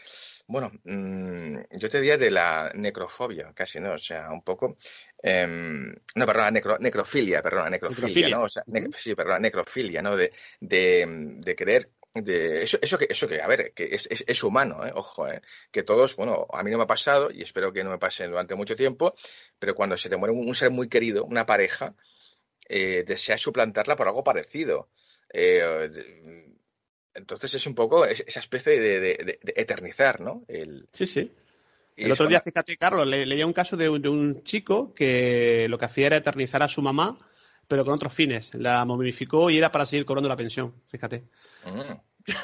bueno, 0.48 0.72
mm, 0.82 1.58
yo 1.78 1.88
te 1.88 2.00
diría 2.00 2.16
de 2.16 2.32
la 2.32 2.72
necrofobia, 2.74 3.52
casi, 3.54 3.78
¿no? 3.78 3.92
O 3.92 3.98
sea, 3.98 4.32
un 4.32 4.42
poco, 4.42 4.78
em, 5.22 5.94
no, 6.16 6.26
perdón, 6.26 6.54
necrofilia, 6.80 7.40
perdón, 7.40 7.70
necrofilia, 7.70 8.28
¿no? 8.30 8.42
O 8.42 8.48
sea, 8.48 8.64
sí, 8.98 9.14
perdón, 9.14 9.42
necrofilia, 9.42 10.02
¿no? 10.02 10.16
De, 10.16 10.32
de, 10.58 11.36
de 11.38 11.54
querer 11.54 11.88
de 12.24 12.62
eso, 12.62 12.78
eso 12.80 12.98
que, 12.98 13.06
eso 13.10 13.28
que, 13.28 13.40
a 13.40 13.46
ver, 13.46 13.72
que 13.74 13.94
es, 13.94 14.08
es, 14.10 14.42
humano, 14.42 14.86
¿eh? 14.86 14.92
ojo, 14.94 15.28
¿eh? 15.28 15.42
que 15.70 15.82
todos, 15.82 16.16
bueno, 16.16 16.46
a 16.52 16.62
mí 16.62 16.70
no 16.70 16.78
me 16.78 16.84
ha 16.84 16.86
pasado 16.86 17.30
y 17.30 17.42
espero 17.42 17.72
que 17.72 17.84
no 17.84 17.90
me 17.90 17.98
pase 17.98 18.26
durante 18.26 18.54
mucho 18.54 18.76
tiempo, 18.76 19.14
pero 19.58 19.74
cuando 19.74 19.96
se 19.96 20.08
te 20.08 20.16
muere 20.16 20.34
un, 20.34 20.54
ser 20.54 20.70
muy 20.70 20.88
querido, 20.88 21.24
una 21.24 21.46
pareja, 21.46 21.94
eh, 22.68 23.04
deseas 23.06 23.40
suplantarla 23.40 23.96
por 23.96 24.08
algo 24.08 24.24
parecido. 24.24 24.88
Eh, 25.32 25.90
entonces 27.14 27.54
es 27.54 27.66
un 27.66 27.74
poco 27.74 28.04
esa 28.06 28.40
especie 28.40 28.78
de, 28.80 29.38
eternizar, 29.56 30.20
¿no? 30.20 30.44
El, 30.48 30.86
sí, 30.92 31.06
sí. 31.06 31.32
El 31.96 32.12
otro 32.12 32.28
día, 32.28 32.42
fíjate, 32.42 32.76
Carlos, 32.76 33.06
leía 33.06 33.46
un 33.46 33.54
caso 33.54 33.76
de 33.76 33.88
un 33.88 34.42
chico 34.42 34.92
que 34.92 35.66
lo 35.70 35.78
que 35.78 35.86
hacía 35.86 36.08
era 36.08 36.16
eternizar 36.18 36.62
a 36.62 36.68
su 36.68 36.82
mamá 36.82 37.18
pero 37.68 37.84
con 37.84 37.94
otros 37.94 38.12
fines. 38.12 38.54
La 38.54 38.84
momificó 38.84 39.50
y 39.50 39.58
era 39.58 39.70
para 39.70 39.86
seguir 39.86 40.04
cobrando 40.04 40.28
la 40.28 40.36
pensión, 40.36 40.74
fíjate. 40.88 41.24
Mm. 41.64 41.92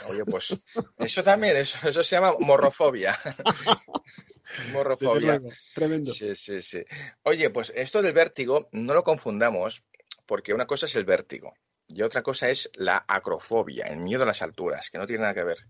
Oye, 0.09 0.25
pues 0.25 0.57
eso 0.99 1.23
también, 1.23 1.57
eso, 1.57 1.79
eso 1.89 2.05
se 2.05 2.17
llama 2.17 2.35
morrofobia. 2.39 3.19
morrofobia. 4.73 5.41
Tremendo. 5.75 6.15
Sí, 6.15 6.35
sí, 6.37 6.63
sí. 6.63 6.85
Oye, 7.23 7.51
pues 7.51 7.73
esto 7.75 8.03
del 8.03 8.13
vértigo 8.13 8.69
no 8.73 8.95
lo 8.95 9.03
confundamos 9.03 9.83
porque 10.27 10.55
una 10.55 10.67
cosa 10.67 10.87
es 10.87 10.95
el 10.95 11.05
vértigo 11.05 11.55
y 11.89 12.03
otra 12.03 12.23
cosa 12.23 12.49
es 12.51 12.71
la 12.75 13.05
acrofobia, 13.07 13.87
el 13.87 13.99
miedo 13.99 14.23
a 14.23 14.27
las 14.27 14.43
alturas, 14.43 14.91
que 14.91 14.99
no 14.99 15.07
tiene 15.07 15.23
nada 15.23 15.35
que 15.35 15.45
ver. 15.45 15.67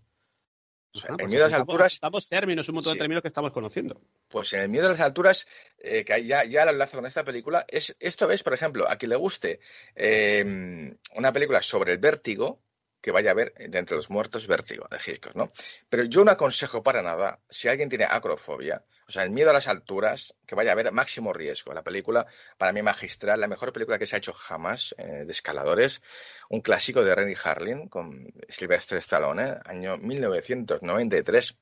El 0.95 1.17
pues 1.17 1.31
miedo 1.31 1.45
a 1.45 1.49
las 1.49 1.59
alturas. 1.59 1.95
Estamos 1.95 2.27
términos, 2.27 2.69
un 2.69 2.77
montón 2.77 2.95
de 2.95 2.99
términos 2.99 3.23
que 3.23 3.29
estamos 3.29 3.53
conociendo. 3.53 4.01
Pues 4.29 4.53
en 4.53 4.63
el 4.63 4.69
miedo 4.69 4.87
a 4.87 4.91
las 4.91 5.01
alturas, 5.01 5.47
eh, 5.79 6.05
que 6.05 6.25
ya, 6.25 6.45
ya 6.45 6.65
lo 6.65 6.73
enlazo 6.73 6.99
con 6.99 7.07
esta 7.07 7.25
película, 7.25 7.65
es 7.69 7.97
esto 7.99 8.31
es, 8.31 8.43
por 8.43 8.55
ejemplo, 8.55 8.89
a 8.89 8.97
quien 8.97 9.11
le 9.11 9.17
guste 9.17 9.61
eh, 9.95 10.95
una 11.15 11.33
película 11.33 11.63
sobre 11.63 11.93
el 11.93 11.99
vértigo, 11.99 12.63
que 13.01 13.11
vaya 13.11 13.33
a 13.33 13.35
ver 13.35 13.53
de 13.55 13.79
entre 13.79 13.97
los 13.97 14.11
muertos 14.11 14.47
vértigo 14.47 14.87
de 14.91 14.99
Hitchcock, 15.05 15.35
¿no? 15.35 15.49
Pero 15.89 16.05
yo 16.05 16.25
no 16.25 16.31
aconsejo 16.31 16.83
para 16.83 17.03
nada, 17.03 17.41
si 17.49 17.69
alguien 17.69 17.89
tiene 17.89 18.05
acrofobia, 18.05 18.85
o 19.13 19.15
sea, 19.15 19.25
el 19.25 19.31
miedo 19.31 19.51
a 19.51 19.53
las 19.53 19.69
alturas, 19.69 20.35
que 20.47 20.55
vaya 20.55 20.73
a 20.73 20.75
ver 20.75 20.91
máximo 20.91 21.35
riesgo. 21.35 21.75
La 21.75 21.83
película, 21.83 22.27
para 22.57 22.73
mí 22.73 22.81
magistral, 22.81 23.39
la 23.39 23.47
mejor 23.47 23.71
película 23.71 23.99
que 23.99 24.07
se 24.07 24.17
ha 24.17 24.19
hecho 24.19 24.33
jamás 24.33 24.95
eh, 24.97 25.25
de 25.27 25.31
escaladores, 25.31 26.01
un 26.49 26.63
clásico 26.63 27.05
de 27.05 27.15
Renny 27.15 27.35
Harlin 27.45 27.89
con 27.89 28.33
Sylvester 28.49 28.97
Stallone, 28.97 29.57
año 29.67 29.99
1993, 29.99 31.55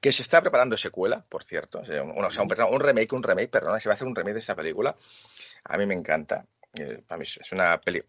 que 0.00 0.12
se 0.12 0.22
está 0.22 0.40
preparando 0.40 0.76
secuela, 0.76 1.24
por 1.28 1.42
cierto, 1.42 1.80
o 1.80 1.84
sea, 1.84 2.00
un, 2.04 2.12
un, 2.12 2.80
remake, 2.80 3.12
un 3.12 3.24
remake, 3.24 3.50
perdona, 3.50 3.80
se 3.80 3.88
va 3.88 3.94
a 3.94 3.96
hacer 3.96 4.06
un 4.06 4.14
remake 4.14 4.34
de 4.34 4.40
esta 4.40 4.54
película. 4.54 4.96
A 5.64 5.76
mí 5.76 5.86
me 5.86 5.94
encanta. 5.94 6.46
Eh, 6.78 7.02
para 7.04 7.18
mí 7.18 7.24
es 7.24 7.50
una 7.50 7.80
peli. 7.80 8.04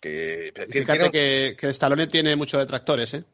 que, 0.00 0.52
Fíjate 0.70 1.10
que, 1.10 1.56
que 1.58 1.68
Stallone 1.70 2.06
tiene 2.06 2.36
muchos 2.36 2.60
detractores, 2.60 3.14
¿eh? 3.14 3.24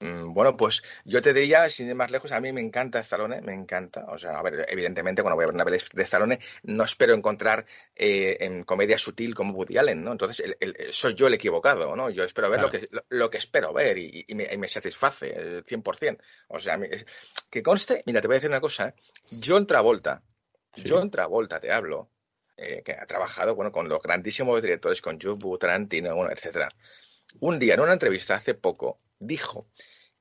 Mm, 0.00 0.34
bueno, 0.34 0.56
pues 0.56 0.82
yo 1.04 1.22
te 1.22 1.32
diría, 1.32 1.68
sin 1.70 1.88
ir 1.88 1.94
más 1.94 2.10
lejos, 2.10 2.32
a 2.32 2.40
mí 2.40 2.52
me 2.52 2.60
encanta 2.60 2.98
Stallone, 3.00 3.40
me 3.40 3.54
encanta. 3.54 4.04
O 4.08 4.18
sea, 4.18 4.38
a 4.38 4.42
ver, 4.42 4.66
evidentemente, 4.68 5.22
cuando 5.22 5.36
voy 5.36 5.44
a 5.44 5.46
ver 5.46 5.54
una 5.54 5.64
peli 5.64 5.78
de 5.92 6.02
Stallone, 6.02 6.40
no 6.64 6.84
espero 6.84 7.14
encontrar 7.14 7.64
eh, 7.94 8.36
en 8.40 8.64
comedia 8.64 8.98
sutil 8.98 9.34
como 9.34 9.54
Woody 9.54 9.78
Allen, 9.78 10.02
¿no? 10.02 10.12
Entonces, 10.12 10.56
soy 10.90 11.14
yo 11.14 11.26
el 11.26 11.34
equivocado, 11.34 11.94
¿no? 11.96 12.10
Yo 12.10 12.24
espero 12.24 12.50
ver 12.50 12.60
lo, 12.60 12.70
que, 12.70 12.88
lo, 13.08 13.30
que 13.30 13.38
espero 13.38 13.72
ver 13.72 13.98
y, 13.98 14.26
me, 14.34 14.68
satisface, 14.68 15.62
100%. 15.64 16.18
O 16.48 16.60
sea, 16.60 16.78
que 17.50 17.62
conste, 17.62 18.02
mira, 18.06 18.20
te 18.20 18.26
voy 18.26 18.34
a 18.34 18.38
decir 18.38 18.50
una 18.50 18.60
cosa, 18.60 18.88
¿eh? 18.88 18.94
John 19.44 19.66
Travolta, 19.66 20.22
John 20.86 21.10
Travolta, 21.10 21.60
te 21.60 21.72
hablo, 21.72 22.10
eh, 22.56 22.82
que 22.84 22.92
ha 22.92 23.06
trabajado 23.06 23.54
bueno, 23.54 23.72
con 23.72 23.88
los 23.88 24.02
grandísimos 24.02 24.60
directores, 24.60 25.00
con 25.00 25.18
Joe 25.20 25.36
Tarantino, 25.58 26.14
bueno, 26.14 26.32
etc. 26.32 26.68
Un 27.40 27.58
día, 27.58 27.74
en 27.74 27.80
una 27.80 27.92
entrevista 27.92 28.36
hace 28.36 28.54
poco, 28.54 29.00
dijo 29.26 29.68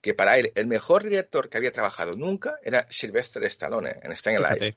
que 0.02 0.14
para 0.14 0.38
él 0.38 0.52
el 0.56 0.68
mejor 0.68 1.04
director 1.04 1.50
que 1.50 1.58
había 1.58 1.72
trabajado 1.72 2.14
nunca 2.14 2.56
era 2.64 2.86
Sylvester 2.90 3.44
Stallone 3.46 3.96
en 4.02 4.16
Staying 4.16 4.44
Alive. 4.44 4.76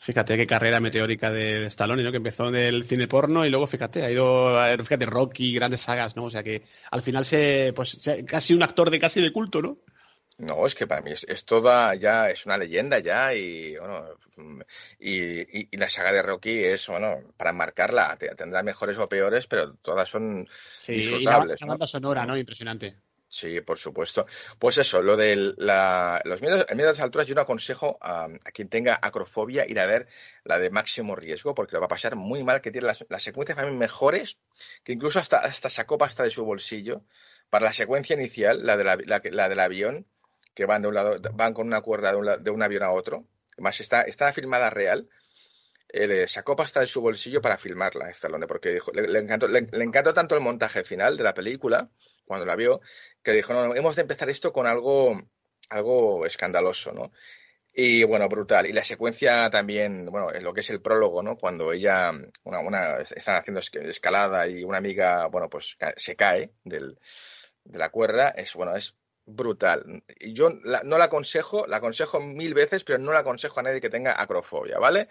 Fíjate 0.00 0.36
qué 0.36 0.46
carrera 0.46 0.80
meteórica 0.80 1.30
de 1.30 1.64
Stallone, 1.66 2.02
¿no? 2.02 2.10
Que 2.10 2.18
empezó 2.18 2.48
en 2.48 2.56
el 2.56 2.84
cine 2.84 3.08
porno 3.08 3.46
y 3.46 3.48
luego, 3.48 3.66
fíjate, 3.66 4.04
ha 4.04 4.10
ido, 4.10 4.54
fíjate, 4.84 5.06
Rocky, 5.06 5.54
grandes 5.54 5.80
sagas, 5.80 6.14
¿no? 6.14 6.24
O 6.24 6.30
sea 6.30 6.42
que 6.42 6.62
al 6.90 7.00
final 7.00 7.24
se, 7.24 7.72
pues, 7.74 7.98
casi 8.26 8.52
un 8.52 8.62
actor 8.62 8.90
de 8.90 8.98
casi 8.98 9.22
de 9.22 9.32
culto, 9.32 9.62
¿no? 9.62 9.78
No, 10.36 10.66
es 10.66 10.74
que 10.74 10.86
para 10.86 11.00
mí 11.00 11.12
es, 11.12 11.44
toda 11.44 11.94
ya, 11.94 12.28
es 12.28 12.44
una 12.44 12.58
leyenda 12.58 12.98
ya 12.98 13.32
y 13.34 13.76
bueno, 13.76 14.04
y, 14.98 15.76
la 15.76 15.88
saga 15.88 16.12
de 16.12 16.22
Rocky 16.22 16.64
es, 16.64 16.88
bueno, 16.88 17.32
para 17.36 17.52
marcarla, 17.52 18.18
tendrá 18.36 18.62
mejores 18.62 18.98
o 18.98 19.08
peores, 19.08 19.46
pero 19.46 19.74
todas 19.76 20.10
son 20.10 20.46
disfrutables. 20.86 21.60
Y 21.60 21.64
la, 21.64 21.68
banda 21.68 21.86
sonora, 21.86 22.26
¿no? 22.26 22.36
Impresionante. 22.36 22.96
Sí, 23.34 23.60
por 23.60 23.78
supuesto. 23.78 24.26
Pues 24.60 24.78
eso, 24.78 25.02
lo 25.02 25.16
de 25.16 25.34
los 25.34 26.40
miedos, 26.40 26.66
el 26.68 26.76
miedo 26.76 26.90
a 26.90 26.92
las 26.92 27.00
alturas, 27.00 27.26
yo 27.26 27.34
no 27.34 27.40
aconsejo 27.40 27.98
a, 28.00 28.28
quien 28.52 28.68
tenga 28.68 28.96
acrofobia 29.02 29.66
ir 29.66 29.80
a 29.80 29.86
ver 29.86 30.06
la 30.44 30.60
de 30.60 30.70
máximo 30.70 31.16
riesgo, 31.16 31.52
porque 31.52 31.72
lo 31.72 31.80
va 31.80 31.86
a 31.86 31.88
pasar 31.88 32.14
muy 32.14 32.44
mal, 32.44 32.60
que 32.60 32.70
tiene 32.70 32.86
las, 32.86 33.04
secuencias 33.18 33.56
para 33.56 33.68
mí 33.68 33.76
mejores, 33.76 34.38
que 34.84 34.92
incluso 34.92 35.18
hasta, 35.18 35.38
hasta 35.38 35.68
sacó 35.68 35.98
pasta 35.98 36.22
de 36.22 36.30
su 36.30 36.44
bolsillo. 36.44 37.02
Para 37.50 37.64
la 37.64 37.72
secuencia 37.72 38.14
inicial, 38.14 38.64
la, 38.64 38.76
de 38.76 38.84
la 39.32 39.48
del 39.48 39.60
avión, 39.60 40.06
que 40.54 40.64
van 40.64 40.82
de 40.82 40.88
un 40.88 40.94
lado, 40.94 41.18
van 41.32 41.54
con 41.54 41.66
una 41.66 41.80
cuerda 41.80 42.12
de 42.12 42.16
un, 42.18 42.44
de 42.44 42.50
un 42.52 42.62
avión 42.62 42.84
a 42.84 42.92
otro. 42.92 43.26
Además, 43.54 43.80
está, 43.80 44.02
está 44.02 44.32
filmada 44.32 44.70
real. 44.70 45.08
Eh, 45.88 46.26
sacó 46.28 46.54
pasta 46.54 46.80
de 46.80 46.86
su 46.86 47.00
bolsillo 47.00 47.42
para 47.42 47.58
filmarla, 47.58 48.10
Stallone, 48.10 48.46
porque 48.46 48.74
dijo, 48.74 48.92
le, 48.92 49.18
encantó, 49.18 49.48
le, 49.48 49.58
encantó 49.58 50.14
tanto 50.14 50.36
el 50.36 50.40
montaje 50.40 50.84
final 50.84 51.16
de 51.16 51.24
la 51.24 51.34
película, 51.34 51.90
cuando 52.24 52.46
la 52.46 52.56
vio, 52.56 52.80
que 53.22 53.32
dijo, 53.32 53.52
no, 53.52 53.68
no, 53.68 53.74
hemos 53.74 53.96
de 53.96 54.02
empezar 54.02 54.30
esto 54.30 54.52
con 54.52 54.66
algo, 54.66 55.20
algo 55.68 56.26
escandaloso, 56.26 56.92
¿no? 56.92 57.12
Y 57.76 58.04
bueno, 58.04 58.28
brutal. 58.28 58.66
Y 58.66 58.72
la 58.72 58.84
secuencia 58.84 59.50
también, 59.50 60.06
bueno, 60.06 60.30
lo 60.40 60.54
que 60.54 60.60
es 60.60 60.70
el 60.70 60.80
prólogo, 60.80 61.22
¿no? 61.22 61.36
Cuando 61.36 61.72
ella, 61.72 62.12
una, 62.44 62.60
una, 62.60 62.98
están 62.98 63.36
haciendo 63.36 63.60
escalada 63.60 64.46
y 64.46 64.62
una 64.62 64.78
amiga, 64.78 65.26
bueno, 65.26 65.48
pues 65.48 65.76
se 65.96 66.14
cae 66.14 66.52
del, 66.62 66.96
de 67.64 67.78
la 67.78 67.88
cuerda, 67.88 68.28
es, 68.28 68.54
bueno, 68.54 68.76
es 68.76 68.94
brutal. 69.26 70.04
Yo 70.20 70.50
no 70.50 70.98
la 70.98 71.04
aconsejo, 71.04 71.66
la 71.66 71.78
aconsejo 71.78 72.20
mil 72.20 72.54
veces, 72.54 72.84
pero 72.84 72.98
no 72.98 73.12
la 73.12 73.20
aconsejo 73.20 73.60
a 73.60 73.62
nadie 73.64 73.80
que 73.80 73.90
tenga 73.90 74.20
acrofobia, 74.20 74.78
¿vale? 74.78 75.08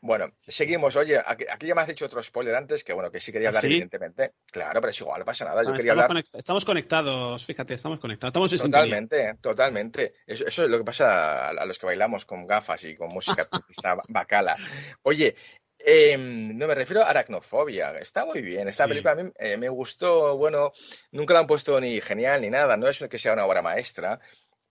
Bueno, 0.00 0.32
seguimos. 0.38 0.96
Oye, 0.96 1.18
aquí, 1.24 1.66
ya 1.66 1.74
me 1.74 1.82
has 1.82 1.88
dicho 1.88 2.06
otro 2.06 2.22
spoiler 2.22 2.54
antes, 2.54 2.84
que 2.84 2.92
bueno, 2.92 3.10
que 3.10 3.20
sí 3.20 3.32
quería 3.32 3.48
hablar, 3.48 3.64
evidentemente. 3.64 4.34
Claro, 4.50 4.80
pero 4.80 4.90
es 4.90 5.00
igual, 5.00 5.20
no 5.20 5.24
pasa 5.24 5.44
nada. 5.44 5.62
Yo 5.64 5.72
quería 5.72 5.92
estamos, 5.92 6.24
estamos 6.32 6.64
conectados, 6.64 7.44
fíjate, 7.44 7.74
estamos 7.74 7.98
conectados. 7.98 8.52
Estamos 8.52 8.70
totalmente, 8.72 9.34
totalmente. 9.40 10.14
Eso, 10.26 10.46
es 10.46 10.58
lo 10.58 10.78
que 10.78 10.84
pasa 10.84 11.48
a, 11.48 11.66
los 11.66 11.78
que 11.78 11.86
bailamos 11.86 12.24
con 12.24 12.46
gafas 12.46 12.84
y 12.84 12.96
con 12.96 13.08
música 13.08 13.48
bacala. 14.08 14.56
Oye, 15.02 15.34
Em, 15.80 16.58
no 16.58 16.66
me 16.66 16.74
refiero 16.74 17.02
a 17.02 17.10
aracnofobia. 17.10 17.96
Está 17.98 18.24
muy 18.24 18.42
bien. 18.42 18.68
Esta 18.68 18.88
película 18.88 19.12
a 19.12 19.14
mí 19.14 19.30
eh, 19.38 19.56
me 19.56 19.68
gustó. 19.68 20.36
Bueno, 20.36 20.72
nunca 21.12 21.34
la 21.34 21.40
han 21.40 21.46
puesto 21.46 21.80
ni 21.80 22.00
genial 22.00 22.40
ni 22.40 22.50
nada. 22.50 22.76
No 22.76 22.88
es 22.88 22.98
que 23.08 23.18
sea 23.18 23.32
una 23.32 23.46
obra 23.46 23.62
maestra, 23.62 24.20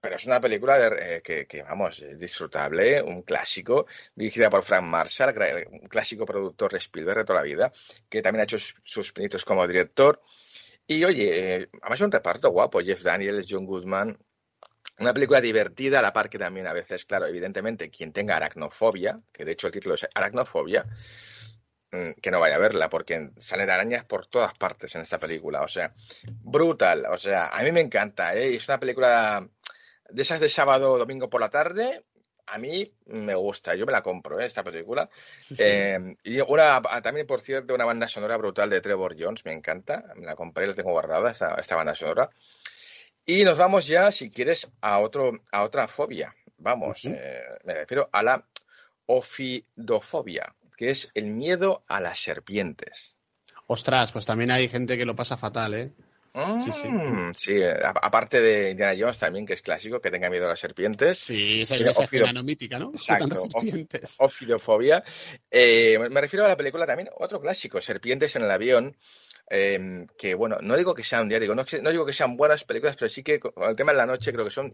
pero 0.08 0.16
es 0.16 0.26
una 0.26 0.40
película 0.40 0.88
eh, 0.88 1.22
que, 1.22 1.64
vamos, 1.64 2.02
disfrutable, 2.16 3.02
un 3.02 3.24
clásico, 3.24 3.88
dirigida 4.16 4.50
por 4.50 4.64
Frank 4.64 4.86
Marshall, 4.86 5.36
un 5.70 5.90
clásico 5.90 6.26
productor 6.26 6.72
de 6.72 6.78
Spielberg 6.78 7.18
de 7.18 7.26
toda 7.26 7.40
la 7.40 7.46
vida, 7.46 7.74
que 8.08 8.22
también 8.22 8.40
ha 8.40 8.44
hecho 8.46 8.58
sus 8.58 9.12
pinitos 9.12 9.44
como 9.44 9.68
director. 9.68 10.22
Y 10.88 11.04
oye, 11.04 11.56
eh, 11.56 11.70
además 11.82 12.00
es 12.00 12.06
un 12.06 12.12
reparto 12.14 12.50
guapo. 12.52 12.80
Jeff 12.80 13.04
Daniels, 13.04 13.48
John 13.50 13.66
Goodman, 13.66 14.18
una 15.00 15.14
película 15.14 15.42
divertida, 15.42 16.00
a 16.00 16.02
la 16.02 16.14
par 16.14 16.30
que 16.30 16.40
también 16.40 16.68
a 16.68 16.74
veces, 16.74 17.04
claro, 17.04 17.26
evidentemente, 17.26 17.90
quien 17.90 18.14
tenga 18.14 18.38
aracnofobia, 18.38 19.20
que 19.34 19.44
de 19.44 19.52
hecho 19.52 19.68
el 19.68 19.74
título 19.74 19.96
es 19.96 20.08
Aracnofobia, 20.16 20.86
mm, 21.92 22.12
que 22.22 22.32
no 22.32 22.40
vaya 22.40 22.56
a 22.56 22.60
verla, 22.60 22.90
porque 22.90 23.32
salen 23.36 23.70
arañas 23.70 24.06
por 24.06 24.28
todas 24.28 24.58
partes 24.58 24.96
en 24.96 25.02
esta 25.02 25.18
película. 25.18 25.64
O 25.64 25.68
sea, 25.68 25.94
brutal. 26.44 27.08
O 27.12 27.18
sea, 27.18 27.50
a 27.50 27.62
mí 27.62 27.74
me 27.74 27.82
encanta. 27.82 28.34
¿eh? 28.34 28.56
Es 28.56 28.70
una 28.70 28.80
película 28.80 29.46
de 30.10 30.22
esas 30.22 30.40
de 30.40 30.50
sábado 30.50 30.92
o 30.92 30.98
domingo 30.98 31.30
por 31.30 31.42
la 31.42 31.50
tarde. 31.50 32.04
A 32.50 32.58
mí 32.58 32.94
me 33.08 33.36
gusta, 33.36 33.76
yo 33.76 33.86
me 33.86 33.92
la 33.92 34.02
compro, 34.02 34.40
¿eh? 34.40 34.46
esta 34.46 34.64
película. 34.64 35.10
Eh, 35.58 36.16
y 36.24 36.40
una, 36.40 36.82
también, 37.02 37.28
por 37.28 37.42
cierto, 37.42 37.74
una 37.74 37.84
banda 37.84 38.08
sonora 38.08 38.38
brutal 38.38 38.70
de 38.70 38.80
Trevor 38.80 39.16
Jones, 39.20 39.44
me 39.44 39.52
encanta. 39.52 40.14
Me 40.16 40.26
la 40.26 40.36
compré, 40.36 40.66
la 40.66 40.74
tengo 40.74 40.92
guardada, 40.92 41.32
esta, 41.32 41.56
esta 41.56 41.76
banda 41.76 41.94
sonora. 41.94 42.30
Y 43.26 43.44
nos 43.44 43.58
vamos 43.58 43.86
ya, 43.86 44.12
si 44.14 44.32
quieres, 44.32 44.72
a, 44.80 45.00
otro, 45.00 45.42
a 45.52 45.64
otra 45.64 45.90
fobia. 45.90 46.34
Vamos, 46.58 47.04
eh, 47.04 47.42
me 47.66 47.74
refiero 47.74 48.10
a 48.14 48.24
la 48.24 48.48
ofidofobia, 49.06 50.56
que 50.78 50.92
es 50.92 51.10
el 51.14 51.26
miedo 51.26 51.84
a 51.88 52.00
las 52.00 52.20
serpientes. 52.20 53.18
Ostras, 53.68 54.14
pues 54.14 54.26
también 54.26 54.52
hay 54.52 54.70
gente 54.70 54.98
que 54.98 55.06
lo 55.06 55.16
pasa 55.16 55.36
fatal, 55.36 55.74
¿eh? 55.74 55.94
Sí, 56.64 56.72
sí. 56.72 56.88
Mm, 56.90 57.34
sí, 57.34 57.60
aparte 57.82 58.42
de 58.42 58.72
Indiana 58.72 58.96
Jones 58.98 59.20
también, 59.20 59.46
que 59.46 59.54
es 59.54 59.62
clásico, 59.62 60.00
que 60.00 60.12
tenga 60.12 60.30
miedo 60.30 60.46
a 60.46 60.50
las 60.50 60.60
serpientes. 60.60 61.18
Sí, 61.20 61.62
esa 61.62 61.76
es 61.76 61.98
ofido... 61.98 62.28
mítica, 62.44 62.80
¿no? 62.80 62.92
Exacto, 62.94 63.36
serpientes. 63.36 64.16
ofidofobia. 64.20 65.04
Eh, 65.50 65.98
me 66.10 66.22
refiero 66.22 66.46
a 66.46 66.50
la 66.50 66.58
película 66.58 66.86
también, 66.86 67.10
otro 67.18 67.40
clásico, 67.42 67.82
Serpientes 67.82 68.36
en 68.36 68.44
el 68.44 68.52
avión, 68.52 68.98
Em, 69.50 70.08
que 70.18 70.36
bueno, 70.36 70.58
no 70.62 70.76
digo 70.76 70.94
que 70.94 71.04
sean, 71.04 71.30
ya 71.30 71.40
digo, 71.40 71.56
no, 71.56 71.66
no, 71.82 71.90
digo 71.90 72.06
que 72.06 72.12
sean 72.14 72.36
buenas 72.36 72.66
películas, 72.66 72.98
pero 72.98 73.08
sí 73.10 73.24
que 73.24 73.40
el 73.70 73.76
tema 73.78 73.94
de 73.94 73.98
la 73.98 74.06
noche 74.06 74.34
creo 74.34 74.44
que 74.44 74.52
son, 74.52 74.74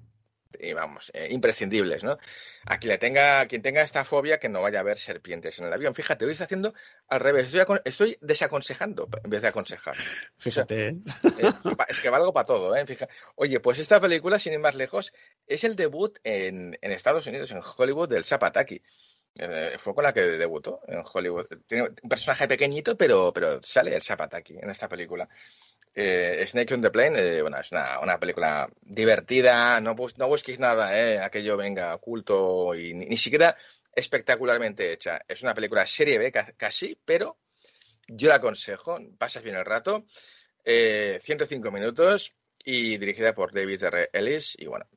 eh, 0.59 0.73
vamos, 0.73 1.11
eh, 1.13 1.27
imprescindibles, 1.31 2.03
¿no? 2.03 2.17
A 2.65 2.77
quien, 2.77 2.91
le 2.91 2.97
tenga, 2.97 3.45
quien 3.47 3.61
tenga 3.61 3.81
esta 3.81 4.03
fobia, 4.05 4.39
que 4.39 4.49
no 4.49 4.61
vaya 4.61 4.79
a 4.79 4.83
ver 4.83 4.97
serpientes 4.97 5.59
en 5.59 5.65
el 5.65 5.73
avión. 5.73 5.93
Fíjate, 5.93 6.25
hoy 6.25 6.31
estoy 6.31 6.45
haciendo 6.45 6.73
al 7.07 7.19
revés, 7.19 7.53
estoy, 7.85 8.17
desaconsejando 8.21 9.09
en 9.23 9.29
vez 9.29 9.41
de 9.41 9.47
aconsejar. 9.47 9.95
Fíjate. 10.37 10.87
¿eh? 10.87 10.97
es 11.87 11.99
que 11.99 12.09
valgo 12.09 12.33
para 12.33 12.45
todo, 12.45 12.75
¿eh? 12.75 12.85
Oye, 13.35 13.59
pues 13.59 13.79
esta 13.79 13.99
película, 13.99 14.39
sin 14.39 14.53
ir 14.53 14.59
más 14.59 14.75
lejos, 14.75 15.13
es 15.47 15.63
el 15.63 15.75
debut 15.75 16.17
en, 16.23 16.77
en 16.81 16.91
Estados 16.91 17.27
Unidos, 17.27 17.51
en 17.51 17.61
Hollywood, 17.63 18.09
del 18.09 18.25
Zapataki 18.25 18.81
Eh, 19.35 19.77
fue 19.79 19.95
con 19.95 20.03
la 20.03 20.13
que 20.13 20.21
debutó 20.21 20.81
en 20.87 21.03
Hollywood. 21.11 21.47
Tiene 21.65 21.89
un 22.03 22.09
personaje 22.09 22.47
pequeñito, 22.47 22.95
pero, 22.95 23.33
pero 23.33 23.61
sale 23.63 23.95
el 23.95 24.03
Zapataki 24.03 24.57
en 24.61 24.69
esta 24.69 24.87
película. 24.87 25.27
Eh, 25.95 26.45
Snake 26.47 26.73
on 26.73 26.81
the 26.81 26.89
Plane, 26.89 27.19
eh, 27.19 27.41
bueno, 27.41 27.57
es 27.59 27.71
una, 27.71 28.19
película 28.19 28.67
divertida, 28.81 29.79
no, 29.79 29.95
no 30.17 30.27
busquéis 30.27 30.59
nada, 30.59 30.97
eh, 30.99 31.19
aquello 31.19 31.55
venga 31.55 31.93
oculto 31.93 32.73
y 32.73 32.93
ni, 32.93 33.17
siquiera 33.17 33.55
espectacularmente 33.93 34.91
hecha. 34.91 35.21
Es 35.27 35.43
una 35.43 35.53
película 35.53 35.85
serie 35.85 36.17
B 36.17 36.31
casi, 36.31 36.97
pero 37.05 37.37
yo 38.07 38.29
la 38.29 38.35
aconsejo, 38.35 38.99
pasas 39.17 39.43
bien 39.43 39.55
el 39.55 39.65
rato, 39.65 40.05
105 40.65 41.71
minutos 41.71 42.35
y 42.63 42.97
dirigida 42.97 43.35
por 43.35 43.53
David 43.53 43.83
R. 43.83 44.09
Ellis 44.13 44.55
y 44.57 44.65
bueno, 44.65 44.87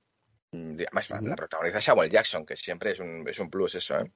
Mm, 0.57 0.77
además, 0.93 1.11
la 1.23 1.37
protagoniza 1.37 1.81
Samuel 1.81 2.11
Jackson, 2.11 2.47
que 2.47 2.57
siempre 2.57 2.93
es 2.93 3.01
un, 3.01 3.29
es 3.29 3.39
un 3.39 3.51
plus 3.51 3.75
eso, 3.75 3.99
¿eh? 3.99 4.11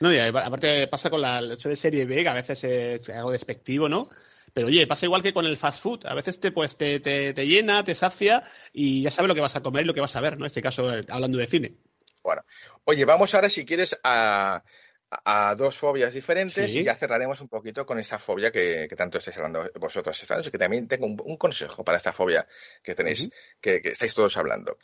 No, 0.00 0.12
y 0.12 0.18
aparte 0.18 0.86
pasa 0.86 1.10
con 1.10 1.20
la, 1.20 1.40
el 1.40 1.52
hecho 1.52 1.68
de 1.68 1.74
serie 1.74 2.06
B, 2.06 2.22
que 2.22 2.28
a 2.28 2.34
veces 2.34 2.62
es 2.62 3.08
algo 3.10 3.32
despectivo, 3.32 3.88
¿no? 3.88 4.08
Pero 4.52 4.68
oye, 4.68 4.86
pasa 4.86 5.06
igual 5.06 5.22
que 5.22 5.32
con 5.32 5.46
el 5.46 5.56
fast 5.56 5.82
food. 5.82 6.06
A 6.06 6.14
veces 6.14 6.40
te, 6.40 6.50
pues, 6.52 6.76
te, 6.76 7.00
te, 7.00 7.32
te 7.32 7.46
llena, 7.46 7.84
te 7.84 7.94
sacia 7.94 8.42
y 8.72 9.02
ya 9.02 9.10
sabes 9.10 9.28
lo 9.28 9.34
que 9.34 9.40
vas 9.40 9.56
a 9.56 9.62
comer 9.62 9.84
y 9.84 9.86
lo 9.86 9.94
que 9.94 10.00
vas 10.00 10.16
a 10.16 10.20
ver, 10.20 10.38
¿no? 10.38 10.44
En 10.44 10.48
este 10.48 10.62
caso, 10.62 10.94
eh, 10.96 11.04
hablando 11.08 11.38
de 11.38 11.46
cine. 11.46 11.74
Bueno, 12.22 12.44
oye, 12.84 13.04
vamos 13.04 13.34
ahora, 13.34 13.48
si 13.48 13.64
quieres, 13.64 13.98
a, 14.02 14.62
a 15.10 15.54
dos 15.54 15.76
fobias 15.76 16.12
diferentes 16.12 16.70
y 16.74 16.84
ya 16.84 16.94
cerraremos 16.94 17.40
un 17.40 17.48
poquito 17.48 17.86
con 17.86 17.98
esta 17.98 18.18
fobia 18.18 18.52
que, 18.52 18.88
tanto 18.96 19.18
estáis 19.18 19.36
hablando 19.38 19.70
vosotros 19.76 20.26
que 20.50 20.58
también 20.58 20.86
tengo 20.86 21.06
un, 21.06 21.36
consejo 21.36 21.84
para 21.84 21.96
esta 21.96 22.12
fobia 22.12 22.46
que 22.82 22.94
tenéis, 22.94 23.30
que, 23.60 23.80
que, 23.80 23.90
estáis 23.90 24.14
todos 24.14 24.36
hablando. 24.36 24.78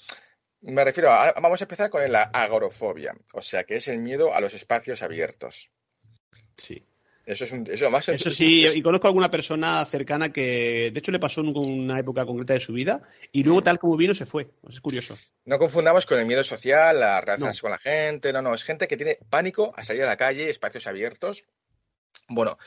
Me 0.63 0.83
refiero 0.83 1.13
a, 1.13 1.33
vamos 1.33 1.61
a 1.61 1.65
empezar 1.65 1.91
con 1.91 2.11
la 2.11 2.23
agorofobia, 2.23 3.15
o 3.35 3.43
sea, 3.43 3.65
que 3.65 3.77
es 3.77 3.89
el 3.89 3.99
miedo 3.99 4.35
a 4.35 4.41
los 4.41 4.55
espacios 4.55 5.03
abiertos. 5.03 5.71
Sí. 6.57 6.87
Eso 7.27 7.45
es 7.45 7.53
un, 7.53 7.67
eso 7.71 7.91
más 7.91 8.09
Eso 8.09 8.31
sí, 8.31 8.67
y 8.67 8.83
conozco 8.83 9.07
a 9.07 9.11
alguna 9.11 9.31
persona 9.31 9.85
cercana 9.87 10.31
que, 10.31 10.91
de 10.93 10.99
hecho, 10.99 11.11
le 11.11 11.19
pasó 11.19 11.41
en 11.41 11.57
una 11.57 11.99
época 11.99 12.27
concreta 12.27 12.53
de 12.53 12.61
su 12.61 12.75
vida 12.75 13.01
y 13.33 13.43
luego, 13.43 13.63
tal 13.63 13.79
como 13.79 13.97
vino, 13.97 14.15
se 14.15 14.27
fue. 14.27 14.51
Es 14.69 14.81
curioso. 14.81 15.17
No 15.47 15.59
confundamos 15.59 16.05
con 16.05 16.19
el 16.19 16.27
miedo 16.27 16.45
social, 16.45 17.01
las 17.01 17.25
relaciones 17.25 17.61
con 17.61 17.71
la 17.71 17.79
gente. 17.79 18.33
No, 18.33 18.43
no, 18.43 18.55
es 18.55 18.63
gente 18.63 18.87
que 18.87 18.97
tiene 18.97 19.19
pánico 19.31 19.73
a 19.75 19.85
salir 19.85 20.03
a 20.03 20.07
la 20.07 20.17
calle, 20.17 20.51
espacios 20.51 20.87
abiertos. 20.87 21.45
Bueno, 22.29 22.59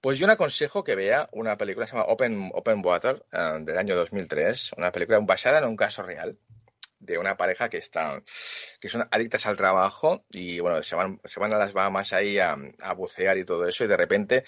pues 0.00 0.18
yo 0.18 0.26
le 0.26 0.34
aconsejo 0.34 0.84
que 0.84 0.94
vea 0.94 1.28
una 1.32 1.58
película 1.58 1.84
que 1.84 1.90
se 1.90 1.96
llama 1.96 2.08
Open, 2.08 2.50
Open 2.54 2.82
Water, 2.84 3.26
eh, 3.32 3.58
del 3.60 3.76
año 3.76 3.94
2003, 3.94 4.72
una 4.78 4.90
película 4.90 5.18
basada 5.20 5.58
en 5.58 5.66
un 5.66 5.76
caso 5.76 6.02
real 6.02 6.38
de 7.00 7.18
una 7.18 7.36
pareja 7.36 7.68
que 7.68 7.78
están, 7.78 8.24
que 8.80 8.88
son 8.88 9.06
adictas 9.10 9.46
al 9.46 9.56
trabajo 9.56 10.24
y 10.30 10.60
bueno, 10.60 10.82
se 10.82 10.96
van, 10.96 11.20
se 11.24 11.40
van 11.40 11.52
a 11.54 11.58
las 11.58 11.72
Bahamas 11.72 12.12
ahí 12.12 12.38
a, 12.38 12.56
bucear 12.96 13.38
y 13.38 13.44
todo 13.44 13.66
eso 13.66 13.84
y 13.84 13.88
de 13.88 13.96
repente 13.96 14.44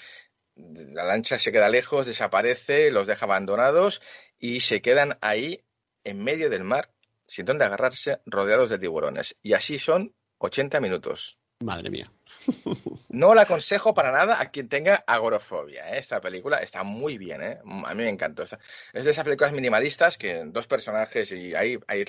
la 0.57 1.05
lancha 1.05 1.39
se 1.39 1.53
queda 1.53 1.69
lejos, 1.69 2.07
desaparece, 2.07 2.91
los 2.91 3.07
deja 3.07 3.25
abandonados 3.25 4.03
y 4.39 4.61
se 4.61 4.83
quedan 4.83 5.19
ahí 5.21 5.65
en 6.05 6.23
medio 6.23 6.51
del 6.51 6.65
mar, 6.65 6.91
sin 7.27 7.47
donde 7.47 7.65
agarrarse, 7.65 8.21
rodeados 8.27 8.71
de 8.71 8.79
tiburones. 8.79 9.37
Y 9.43 9.53
así 9.53 9.79
son 9.79 10.15
80 10.39 10.81
minutos. 10.81 11.39
Madre 11.61 11.91
mía. 11.91 12.11
No 13.11 13.35
la 13.35 13.43
aconsejo 13.43 13.93
para 13.93 14.13
nada 14.13 14.41
a 14.41 14.51
quien 14.51 14.69
tenga 14.69 15.05
agorofobia. 15.07 15.95
¿eh? 15.95 15.99
Esta 15.99 16.21
película 16.21 16.59
está 16.59 16.85
muy 16.85 17.19
bien, 17.19 17.43
¿eh? 17.43 17.59
a 17.63 17.95
mí 17.95 18.03
me 18.03 18.09
encantó. 18.09 18.45
Es 18.45 19.05
de 19.05 19.11
esas 19.11 19.25
películas 19.25 19.53
minimalistas 19.53 20.17
que 20.17 20.43
dos 20.47 20.67
personajes 20.67 21.31
y 21.33 21.55
ahí, 21.55 21.79
ahí, 21.87 22.05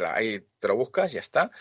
te 0.60 0.68
lo 0.68 0.76
buscas 0.76 1.12
y 1.12 1.16
ya 1.16 1.20
está. 1.20 1.52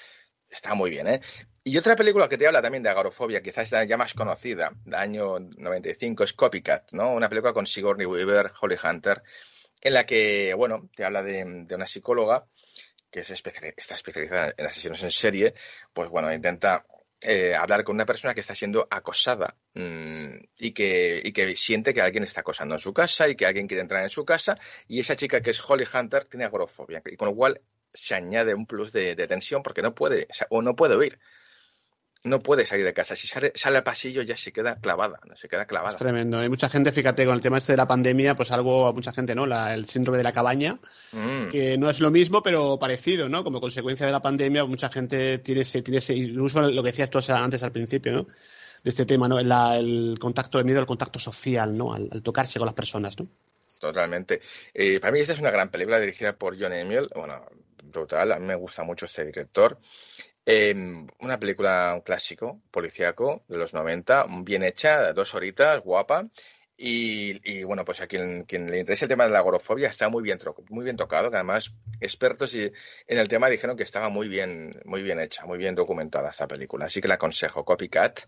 Está 0.49 0.75
muy 0.75 0.91
bien, 0.91 1.09
¿eh? 1.09 1.21
Y 1.65 1.79
otra 1.79 1.97
película 1.97 2.29
que 2.29 2.39
te 2.39 2.47
habla 2.47 2.63
también 2.63 2.83
de 2.83 2.91
agorofobia, 2.91 3.43
quizás 3.43 3.71
ya 3.71 3.97
más 3.97 4.15
conocida, 4.15 4.73
del 4.85 4.95
año 4.95 5.39
95, 5.39 6.25
es 6.25 6.33
Copycat, 6.33 6.93
¿no? 6.93 7.13
Una 7.13 7.29
película 7.29 7.53
con 7.53 7.67
Sigourney 7.67 8.07
Weaver, 8.07 8.53
Holly 8.61 8.77
Hunter, 8.83 9.23
en 9.81 9.95
la 9.95 10.07
que, 10.07 10.55
bueno, 10.55 10.89
te 10.95 11.05
habla 11.05 11.23
de, 11.23 11.67
una 11.71 11.87
psicóloga 11.87 12.47
que 13.11 13.21
es 13.21 13.31
está 13.31 13.95
especializada 13.97 14.55
en 14.57 14.67
asesinos 14.67 15.03
en 15.03 15.11
serie, 15.11 15.55
pues 15.93 16.09
bueno, 16.09 16.33
intenta 16.33 16.85
eh, 17.23 17.55
hablar 17.55 17.85
con 17.85 17.95
una 17.97 18.07
persona 18.07 18.33
que 18.35 18.41
está 18.41 18.55
siendo 18.55 18.89
acosada 18.91 19.57
mm, 19.75 20.37
y, 20.59 20.73
que, 20.73 21.21
y 21.23 21.33
que 21.33 21.55
siente 21.55 21.93
que 21.93 22.01
alguien 22.01 22.25
está 22.25 22.41
acosando 22.41 22.75
en 22.75 22.79
su 22.79 22.95
casa 22.95 23.29
y 23.29 23.37
que 23.37 23.47
alguien 23.47 23.67
quiere 23.67 23.83
entrar 23.83 24.03
en 24.03 24.11
su 24.11 24.25
casa 24.25 24.57
y 24.89 25.01
esa 25.01 25.17
chica 25.17 25.43
que 25.43 25.51
es 25.51 25.61
Holly 25.69 25.85
Hunter 25.93 26.25
tiene 26.25 26.45
agorofobia 26.45 27.03
y 27.05 27.17
con 27.17 27.29
lo 27.29 27.35
cual 27.35 27.61
se 27.93 28.15
añade 28.15 28.55
un 28.55 28.67
plus 28.67 28.93
de, 28.93 29.15
tensión 29.27 29.63
porque 29.63 29.83
no 29.83 29.95
puede 29.95 30.29
o 30.49 30.63
no 30.63 30.75
puede 30.75 30.95
oír 30.95 31.19
no 32.23 32.39
puede 32.41 32.67
salir 32.67 32.85
de 32.85 32.93
casa. 32.93 33.17
Si 33.17 33.27
sale, 33.27 33.53
al 33.63 33.83
pasillo 33.83 34.23
ya 34.23 34.37
se 34.37 34.53
queda 34.53 34.77
clavada, 34.77 35.21
se 35.35 35.49
queda 35.49 35.67
clavada. 35.67 35.93
Es 35.93 35.97
tremendo. 35.97 36.39
Hay 36.39 36.49
mucha 36.49 36.69
gente, 36.69 36.93
fíjate, 36.93 37.25
con 37.25 37.35
el 37.35 37.41
tema 37.41 37.59
este 37.59 37.73
de 37.73 37.79
la 37.79 37.89
pandemia, 37.89 38.37
pues 38.37 38.51
algo 38.53 38.87
a 38.87 38.93
mucha 38.93 39.13
gente, 39.13 39.35
¿no? 39.35 39.45
el 39.45 39.87
síndrome 39.87 40.19
de 40.19 40.25
la 40.25 40.33
cabaña, 40.33 40.79
mm. 41.13 41.49
que 41.49 41.79
no 41.79 41.89
es 41.89 42.01
lo 42.01 42.11
mismo, 42.11 42.43
pero 42.43 42.79
parecido, 42.79 43.29
¿no? 43.29 43.43
Como 43.43 43.61
consecuencia 43.61 44.05
de 44.05 44.13
la 44.13 44.21
pandemia, 44.21 44.65
mucha 44.65 44.91
gente 44.91 45.39
tiene 45.39 45.63
ese, 45.63 45.83
tiene 45.83 45.99
ese, 45.99 46.15
incluso 46.15 46.61
lo 46.61 46.83
que 46.83 46.91
decías 46.91 47.09
tú 47.09 47.21
antes 47.29 47.63
al 47.63 47.73
principio, 47.73 48.13
¿no? 48.13 48.27
De 48.83 48.91
este 48.91 49.05
tema, 49.05 49.29
¿no? 49.29 49.39
el 49.39 50.19
contacto, 50.19 50.59
de 50.59 50.65
miedo 50.65 50.81
al 50.81 50.87
contacto 50.87 51.19
social, 51.19 51.77
¿no? 51.77 51.93
Al, 51.93 52.23
tocarse 52.23 52.59
con 52.59 52.67
las 52.67 52.75
personas, 52.75 53.19
¿no? 53.19 53.27
Totalmente. 53.79 54.41
Eh, 54.75 55.01
para 55.01 55.13
mí 55.13 55.21
esta 55.21 55.33
es 55.33 55.39
una 55.39 55.51
gran 55.51 55.71
película 55.71 55.99
dirigida 55.99 56.35
por 56.35 56.59
John 56.59 56.73
Emil, 56.73 57.09
bueno, 57.15 57.47
brutal, 57.83 58.33
a 58.33 58.39
mí 58.39 58.47
me 58.47 58.55
gusta 58.55 58.83
mucho 58.83 59.07
este 59.07 59.25
director. 59.25 59.79
Em, 60.53 61.07
una 61.21 61.39
película, 61.39 61.95
un 61.95 62.01
clásico, 62.01 62.61
policíaco, 62.73 63.45
de 63.47 63.57
los 63.57 63.73
90, 63.73 64.27
bien 64.43 64.65
hecha, 64.65 65.13
dos 65.13 65.33
horitas, 65.37 65.81
guapa. 65.81 66.29
Y, 66.77 67.63
bueno, 67.63 67.85
pues 67.85 68.01
a 68.01 68.09
quien, 68.09 68.47
le 68.49 68.81
interese 68.81 69.05
el 69.05 69.11
tema 69.11 69.27
de 69.27 69.31
la 69.31 69.39
agorofobia 69.39 69.89
está 69.89 70.09
muy 70.09 70.25
bien, 70.25 70.41
muy 70.71 70.83
bien 70.83 70.97
tocado, 70.97 71.31
que 71.31 71.37
además 71.37 71.73
expertos 72.01 72.53
en 72.55 72.73
el 73.07 73.29
tema 73.29 73.49
dijeron 73.49 73.77
que 73.77 73.85
estaba 73.85 74.09
muy 74.09 74.27
bien, 74.27 74.73
muy 74.87 75.03
bien 75.03 75.21
hecha, 75.21 75.45
muy 75.47 75.57
bien 75.57 75.77
documentada 75.77 76.31
esta 76.31 76.49
película. 76.49 76.87
Así 76.87 77.01
que 77.01 77.07
la 77.07 77.15
aconsejo, 77.15 77.65
Copycat. 77.65 78.23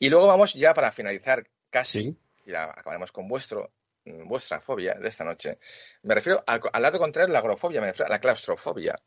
Y 0.00 0.08
luego 0.10 0.26
vamos 0.26 0.52
ya 0.54 0.74
para 0.74 0.90
finalizar 0.90 1.46
casi, 1.70 2.18
y 2.44 2.50
la 2.50 2.64
acabaremos 2.64 3.12
con 3.12 3.28
vuestro, 3.28 3.70
vuestra 4.04 4.60
fobia 4.60 4.94
de 4.94 5.08
esta 5.08 5.22
noche. 5.22 5.58
Me 6.02 6.16
refiero 6.16 6.42
al, 6.44 6.60
al 6.72 6.82
lado 6.82 6.98
contrario, 6.98 7.32
la 7.32 7.38
agorofobia, 7.38 7.80
me 7.80 7.88
refiero 7.88 8.06
a 8.06 8.16
la 8.16 8.20
claustrofobia. 8.20 9.00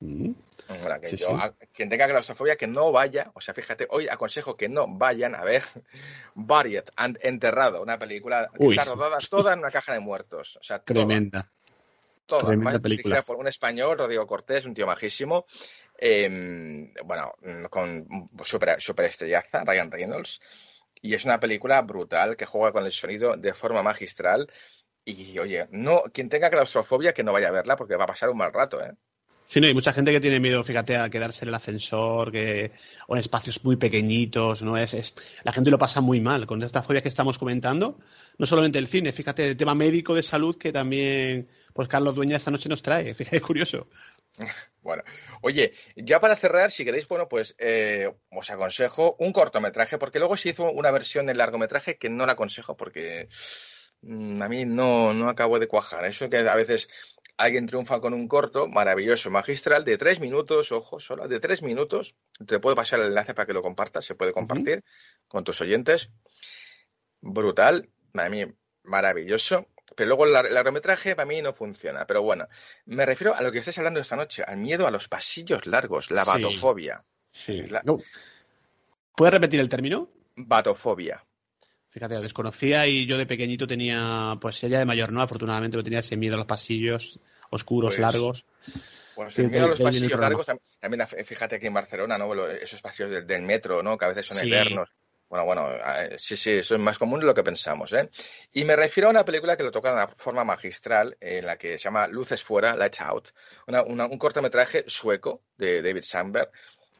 Mm. 0.00 0.32
quien 1.72 1.88
tenga 1.88 2.08
claustrofobia 2.08 2.56
que 2.56 2.66
no 2.66 2.92
vaya, 2.92 3.30
o 3.34 3.40
sea, 3.40 3.54
fíjate, 3.54 3.86
hoy 3.90 4.08
aconsejo 4.08 4.56
que 4.56 4.68
no 4.68 4.86
vayan 4.88 5.34
a 5.34 5.44
ver 5.44 5.62
Buried 6.34 6.84
and 6.96 7.18
Enterrado, 7.22 7.82
una 7.82 7.98
película 7.98 8.50
que 8.56 8.66
está 8.66 8.84
rodada 8.84 9.18
toda 9.28 9.52
en 9.52 9.60
una 9.60 9.70
caja 9.70 9.92
de 9.92 10.00
muertos. 10.00 10.56
O 10.60 10.62
sea, 10.62 10.80
tremenda. 10.80 11.50
Toda, 12.26 12.46
Tremenda 12.46 12.78
película. 12.78 13.20
por 13.22 13.36
un 13.36 13.48
español, 13.48 13.98
Rodrigo 13.98 14.26
Cortés, 14.26 14.64
un 14.64 14.72
tío 14.72 14.86
majísimo, 14.86 15.44
em, 15.98 16.90
bueno, 17.04 17.34
con 17.68 18.06
super, 18.42 18.80
super 18.80 19.04
estrellaza, 19.04 19.62
Ryan 19.62 19.90
Reynolds, 19.90 20.40
y 21.02 21.12
es 21.12 21.26
una 21.26 21.38
película 21.38 21.82
brutal 21.82 22.34
que 22.34 22.46
juega 22.46 22.72
con 22.72 22.86
el 22.86 22.92
sonido 22.92 23.36
de 23.36 23.52
forma 23.52 23.82
magistral. 23.82 24.50
Y 25.04 25.38
oye, 25.38 25.68
no, 25.70 26.04
quien 26.14 26.30
tenga 26.30 26.48
claustrofobia 26.48 27.12
que 27.12 27.22
no 27.22 27.32
vaya 27.32 27.48
a 27.48 27.52
verla 27.52 27.76
porque 27.76 27.96
va 27.96 28.04
a 28.04 28.08
pasar 28.08 28.30
un 28.30 28.38
mal 28.38 28.54
rato, 28.54 28.82
¿eh? 28.82 28.94
Sí, 29.46 29.60
no, 29.60 29.66
hay 29.66 29.74
mucha 29.74 29.92
gente 29.92 30.10
que 30.10 30.20
tiene 30.20 30.40
miedo, 30.40 30.64
fíjate, 30.64 30.96
a 30.96 31.10
quedarse 31.10 31.44
en 31.44 31.50
el 31.50 31.54
ascensor, 31.54 32.32
que, 32.32 32.72
o 33.06 33.14
en 33.14 33.20
espacios 33.20 33.62
muy 33.62 33.76
pequeñitos, 33.76 34.62
¿no? 34.62 34.78
Es, 34.78 34.94
es, 34.94 35.14
la 35.44 35.52
gente 35.52 35.70
lo 35.70 35.78
pasa 35.78 36.00
muy 36.00 36.20
mal 36.20 36.46
con 36.46 36.62
estas 36.62 36.86
fobias 36.86 37.02
que 37.02 37.10
estamos 37.10 37.38
comentando. 37.38 37.98
No 38.38 38.46
solamente 38.46 38.78
el 38.78 38.86
cine, 38.86 39.12
fíjate, 39.12 39.50
el 39.50 39.56
tema 39.56 39.74
médico 39.74 40.14
de 40.14 40.22
salud 40.22 40.56
que 40.56 40.72
también, 40.72 41.48
pues 41.74 41.88
Carlos 41.88 42.14
Dueña 42.14 42.38
esta 42.38 42.50
noche 42.50 42.70
nos 42.70 42.82
trae. 42.82 43.14
Fíjate, 43.14 43.36
es 43.36 43.42
curioso. 43.42 43.88
Bueno, 44.80 45.02
oye, 45.42 45.74
ya 45.94 46.20
para 46.20 46.36
cerrar, 46.36 46.70
si 46.70 46.84
queréis, 46.84 47.06
bueno, 47.06 47.28
pues 47.28 47.54
eh, 47.58 48.12
os 48.30 48.50
aconsejo 48.50 49.14
un 49.18 49.32
cortometraje, 49.32 49.98
porque 49.98 50.18
luego 50.18 50.36
se 50.36 50.50
hizo 50.50 50.70
una 50.72 50.90
versión 50.90 51.26
del 51.26 51.38
largometraje 51.38 51.96
que 51.96 52.10
no 52.10 52.26
la 52.26 52.32
aconsejo 52.32 52.76
porque 52.76 53.28
mm, 54.02 54.42
a 54.42 54.48
mí 54.48 54.64
no, 54.64 55.14
no 55.14 55.28
acabo 55.28 55.58
de 55.58 55.68
cuajar. 55.68 56.04
Eso 56.04 56.28
que 56.28 56.38
a 56.38 56.56
veces 56.56 56.88
alguien 57.36 57.66
triunfa 57.66 58.00
con 58.00 58.14
un 58.14 58.28
corto 58.28 58.68
maravilloso, 58.68 59.30
magistral, 59.30 59.84
de 59.84 59.98
tres 59.98 60.20
minutos, 60.20 60.72
ojo, 60.72 61.00
solo 61.00 61.28
de 61.28 61.40
tres 61.40 61.62
minutos. 61.62 62.14
Te 62.46 62.58
puedo 62.58 62.76
pasar 62.76 63.00
el 63.00 63.06
enlace 63.06 63.34
para 63.34 63.46
que 63.46 63.52
lo 63.52 63.62
compartas, 63.62 64.04
se 64.04 64.14
puede 64.14 64.32
compartir 64.32 64.84
con 65.28 65.44
tus 65.44 65.60
oyentes. 65.60 66.10
Brutal, 67.20 67.90
para 68.12 68.28
mí 68.28 68.44
maravilloso. 68.82 69.66
Pero 69.96 70.08
luego 70.08 70.24
el 70.26 70.32
largometraje 70.32 71.14
para 71.14 71.26
mí 71.26 71.40
no 71.42 71.52
funciona. 71.52 72.06
Pero 72.06 72.22
bueno, 72.22 72.48
me 72.86 73.06
refiero 73.06 73.34
a 73.34 73.42
lo 73.42 73.52
que 73.52 73.58
estáis 73.58 73.78
hablando 73.78 74.00
esta 74.00 74.16
noche, 74.16 74.42
al 74.42 74.56
miedo 74.56 74.86
a 74.86 74.90
los 74.90 75.08
pasillos 75.08 75.66
largos, 75.66 76.10
la 76.10 76.24
batofobia. 76.24 77.04
Sí. 77.28 77.64
¿Puedes 79.16 79.34
repetir 79.34 79.60
el 79.60 79.68
término? 79.68 80.10
Batofobia. 80.36 81.24
Fíjate, 81.94 82.18
desconocía 82.18 82.88
y 82.88 83.06
yo 83.06 83.16
de 83.16 83.24
pequeñito 83.24 83.68
tenía, 83.68 84.36
pues 84.40 84.64
ella 84.64 84.80
de 84.80 84.84
mayor 84.84 85.12
no, 85.12 85.22
afortunadamente, 85.22 85.80
tenía 85.84 86.00
ese 86.00 86.16
miedo 86.16 86.34
a 86.34 86.38
los 86.38 86.46
pasillos 86.46 87.20
oscuros, 87.50 87.90
Pues, 87.90 88.00
largos. 88.00 88.46
Pues 89.14 89.32
Sí, 89.32 89.42
mira 89.44 89.62
de- 89.62 89.68
los 89.68 89.78
el 89.78 89.84
pasillos 89.84 90.20
largos, 90.20 90.48
tam- 90.48 90.58
también 90.80 91.02
af- 91.02 91.24
fíjate 91.24 91.54
aquí 91.54 91.68
en 91.68 91.74
Barcelona, 91.74 92.18
¿no? 92.18 92.34
Esos 92.48 92.82
pasillos 92.82 93.12
del, 93.12 93.24
del 93.28 93.42
metro, 93.42 93.80
¿no? 93.80 93.96
Que 93.96 94.06
a 94.06 94.08
veces 94.08 94.26
son 94.26 94.38
Sí. 94.38 94.46
eternos. 94.48 94.88
Bueno, 95.28 95.44
bueno, 95.44 95.68
eh, 95.72 96.16
sí, 96.18 96.36
sí, 96.36 96.50
eso 96.50 96.74
es 96.74 96.80
más 96.80 96.98
común 96.98 97.20
de 97.20 97.26
lo 97.26 97.34
que 97.34 97.44
pensamos, 97.44 97.92
¿eh? 97.92 98.10
Y 98.52 98.64
me 98.64 98.74
refiero 98.74 99.06
a 99.06 99.10
una 99.10 99.24
película 99.24 99.56
que 99.56 99.62
lo 99.62 99.70
toca 99.70 99.90
de 99.90 99.94
una 99.94 100.08
forma 100.08 100.42
magistral, 100.42 101.16
en 101.20 101.46
la 101.46 101.56
que 101.56 101.78
se 101.78 101.84
llama 101.84 102.08
Luces 102.08 102.42
Fuera, 102.42 102.74
Lights 102.76 103.00
Out, 103.02 103.28
una- 103.68 103.82
una- 103.84 104.06
un 104.06 104.18
cortometraje 104.18 104.82
sueco 104.88 105.42
de 105.56 105.80
David 105.80 106.02
Sandberg, 106.02 106.50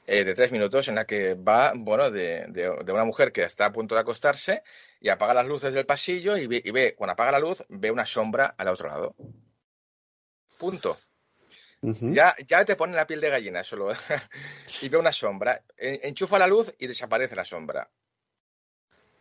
eh, 0.06 0.22
de 0.22 0.34
tres 0.34 0.52
minutos, 0.52 0.86
en 0.88 0.96
la 0.96 1.06
que 1.06 1.34
va, 1.34 1.72
bueno, 1.74 2.10
de, 2.10 2.44
de- 2.48 2.76
de 2.84 2.92
una 2.92 3.04
mujer 3.06 3.32
que 3.32 3.42
está 3.42 3.66
a 3.66 3.72
punto 3.72 3.94
de 3.94 4.02
acostarse 4.02 4.62
y 5.04 5.10
apaga 5.10 5.34
las 5.34 5.46
luces 5.46 5.74
del 5.74 5.84
pasillo 5.84 6.34
y 6.38 6.46
ve, 6.46 6.62
y 6.64 6.70
ve, 6.70 6.94
cuando 6.94 7.12
apaga 7.12 7.32
la 7.32 7.38
luz, 7.38 7.62
ve 7.68 7.90
una 7.90 8.06
sombra 8.06 8.54
al 8.56 8.68
otro 8.68 8.88
lado. 8.88 9.14
Punto. 10.58 10.96
Ya, 11.82 12.34
ya 12.48 12.64
te 12.64 12.74
pone 12.74 12.96
la 12.96 13.06
piel 13.06 13.20
de 13.20 13.28
gallina 13.28 13.62
solo. 13.62 13.92
y 14.80 14.88
ve 14.88 14.96
una 14.96 15.12
sombra. 15.12 15.62
En- 15.76 16.00
Enchufa 16.04 16.38
la 16.38 16.46
luz 16.46 16.72
y 16.78 16.86
desaparece 16.86 17.36
la 17.36 17.44
sombra. 17.44 17.90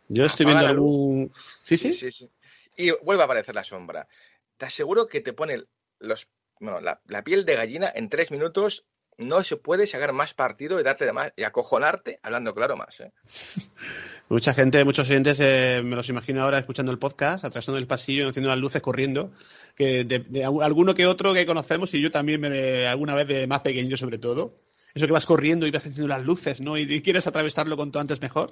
Yo 0.08 0.24
estoy 0.24 0.46
apaga 0.46 0.60
viendo 0.60 0.68
la 0.68 0.72
luz. 0.72 0.84
algún. 0.84 1.32
¿Sí, 1.60 1.76
sí? 1.76 1.92
Sí, 1.92 2.10
sí. 2.12 2.30
Y 2.78 2.90
vuelve 3.02 3.20
a 3.20 3.26
aparecer 3.26 3.54
la 3.54 3.62
sombra. 3.62 4.08
Te 4.56 4.64
aseguro 4.64 5.06
que 5.06 5.20
te 5.20 5.34
pone 5.34 5.64
los, 5.98 6.30
bueno, 6.60 6.80
la, 6.80 7.02
la 7.08 7.22
piel 7.22 7.44
de 7.44 7.56
gallina 7.56 7.92
en 7.94 8.08
tres 8.08 8.30
minutos. 8.30 8.86
No 9.18 9.44
se 9.44 9.56
puede 9.56 9.86
sacar 9.86 10.12
más 10.12 10.34
partido 10.34 10.80
y 10.80 10.82
darte 10.82 11.04
de 11.04 11.12
más 11.12 11.32
y 11.36 11.42
acojonarte 11.44 12.18
hablando 12.22 12.54
claro 12.54 12.76
más. 12.76 13.00
¿eh? 13.00 13.12
Mucha 14.28 14.54
gente, 14.54 14.84
muchos 14.84 15.08
oyentes, 15.08 15.38
eh, 15.40 15.82
me 15.84 15.96
los 15.96 16.08
imagino 16.08 16.42
ahora 16.42 16.58
escuchando 16.58 16.90
el 16.90 16.98
podcast, 16.98 17.44
atravesando 17.44 17.78
el 17.78 17.86
pasillo, 17.86 18.28
haciendo 18.28 18.48
las 18.48 18.58
luces, 18.58 18.80
corriendo. 18.82 19.30
Que 19.76 20.04
de, 20.04 20.20
de 20.20 20.46
algu- 20.46 20.62
alguno 20.64 20.94
que 20.94 21.06
otro 21.06 21.34
que 21.34 21.44
conocemos, 21.46 21.92
y 21.94 22.00
yo 22.00 22.10
también 22.10 22.40
me, 22.40 22.86
alguna 22.86 23.14
vez 23.14 23.28
de 23.28 23.46
más 23.46 23.60
pequeño 23.60 23.96
sobre 23.96 24.18
todo. 24.18 24.54
Eso 24.94 25.06
que 25.06 25.12
vas 25.12 25.26
corriendo 25.26 25.66
y 25.66 25.70
vas 25.70 25.84
haciendo 25.86 26.08
las 26.08 26.24
luces, 26.24 26.60
¿no? 26.60 26.78
Y, 26.78 26.82
y 26.82 27.02
quieres 27.02 27.26
atravesarlo 27.26 27.76
cuanto 27.76 28.00
antes 28.00 28.20
mejor. 28.20 28.50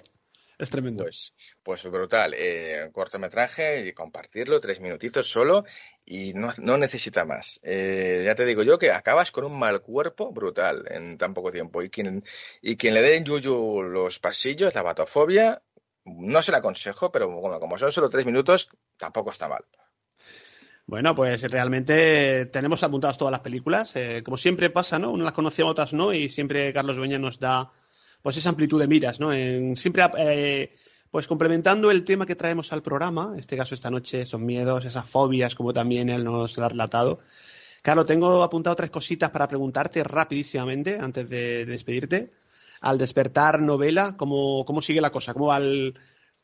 Es 0.58 0.70
tremendo. 0.70 1.02
Pues, 1.02 1.34
pues 1.62 1.82
brutal. 1.84 2.34
Eh, 2.36 2.88
cortometraje 2.92 3.86
y 3.86 3.92
compartirlo, 3.92 4.60
tres 4.60 4.80
minutitos 4.80 5.28
solo 5.28 5.64
y 6.04 6.34
no, 6.34 6.52
no 6.58 6.78
necesita 6.78 7.24
más. 7.24 7.60
Eh, 7.62 8.22
ya 8.24 8.34
te 8.34 8.44
digo 8.44 8.62
yo 8.62 8.78
que 8.78 8.90
acabas 8.90 9.30
con 9.30 9.44
un 9.44 9.58
mal 9.58 9.80
cuerpo 9.80 10.32
brutal 10.32 10.84
en 10.90 11.18
tan 11.18 11.34
poco 11.34 11.50
tiempo. 11.50 11.82
Y 11.82 11.90
quien, 11.90 12.24
y 12.60 12.76
quien 12.76 12.94
le 12.94 13.02
dé 13.02 13.16
en 13.16 13.24
yuyu 13.24 13.82
los 13.82 14.18
pasillos, 14.18 14.74
la 14.74 14.82
batofobia, 14.82 15.62
no 16.04 16.42
se 16.42 16.52
la 16.52 16.58
aconsejo, 16.58 17.10
pero 17.12 17.28
bueno, 17.28 17.60
como 17.60 17.78
son 17.78 17.92
solo 17.92 18.08
tres 18.08 18.26
minutos, 18.26 18.68
tampoco 18.96 19.30
está 19.30 19.48
mal. 19.48 19.64
Bueno, 20.86 21.14
pues 21.14 21.42
realmente 21.50 22.46
tenemos 22.46 22.82
apuntadas 22.82 23.16
todas 23.16 23.32
las 23.32 23.40
películas. 23.40 23.94
eh, 23.96 24.22
como 24.24 24.36
siempre 24.36 24.68
pasa, 24.70 24.98
¿no? 24.98 25.12
Unas 25.12 25.24
las 25.24 25.32
conocíamos, 25.32 25.72
otras 25.72 25.92
no, 25.92 26.12
y 26.12 26.28
siempre 26.28 26.72
Carlos 26.72 26.96
Dueña 26.96 27.18
nos 27.18 27.38
da 27.38 27.70
pues 28.22 28.36
esa 28.36 28.48
amplitud 28.50 28.80
de 28.80 28.88
miras, 28.88 29.20
¿no? 29.20 29.32
En- 29.32 29.76
siempre 29.76 30.04
eh, 30.18 30.72
pues 31.10 31.26
complementando 31.26 31.90
el 31.90 32.04
tema 32.04 32.24
que 32.24 32.34
traemos 32.36 32.72
al 32.72 32.82
programa, 32.82 33.30
en 33.34 33.40
este 33.40 33.56
caso 33.56 33.74
esta 33.74 33.90
noche, 33.90 34.22
esos 34.22 34.40
miedos, 34.40 34.84
esas 34.84 35.04
fobias, 35.06 35.54
como 35.54 35.72
también 35.72 36.08
él 36.08 36.24
nos 36.24 36.56
lo 36.56 36.64
ha 36.64 36.68
relatado. 36.68 37.18
Carlos, 37.82 38.06
tengo 38.06 38.42
apuntado 38.42 38.76
tres 38.76 38.90
cositas 38.90 39.30
para 39.30 39.48
preguntarte 39.48 40.02
rapidísimamente, 40.04 40.98
antes 41.00 41.28
de, 41.28 41.64
de 41.64 41.66
despedirte. 41.66 42.32
Al 42.80 42.96
despertar 42.98 43.60
novela, 43.60 44.16
¿cómo, 44.16 44.64
cómo 44.64 44.80
sigue 44.82 45.00
la 45.00 45.10
cosa? 45.10 45.34
¿Cómo 45.34 45.46
va, 45.46 45.58
el- 45.58 45.94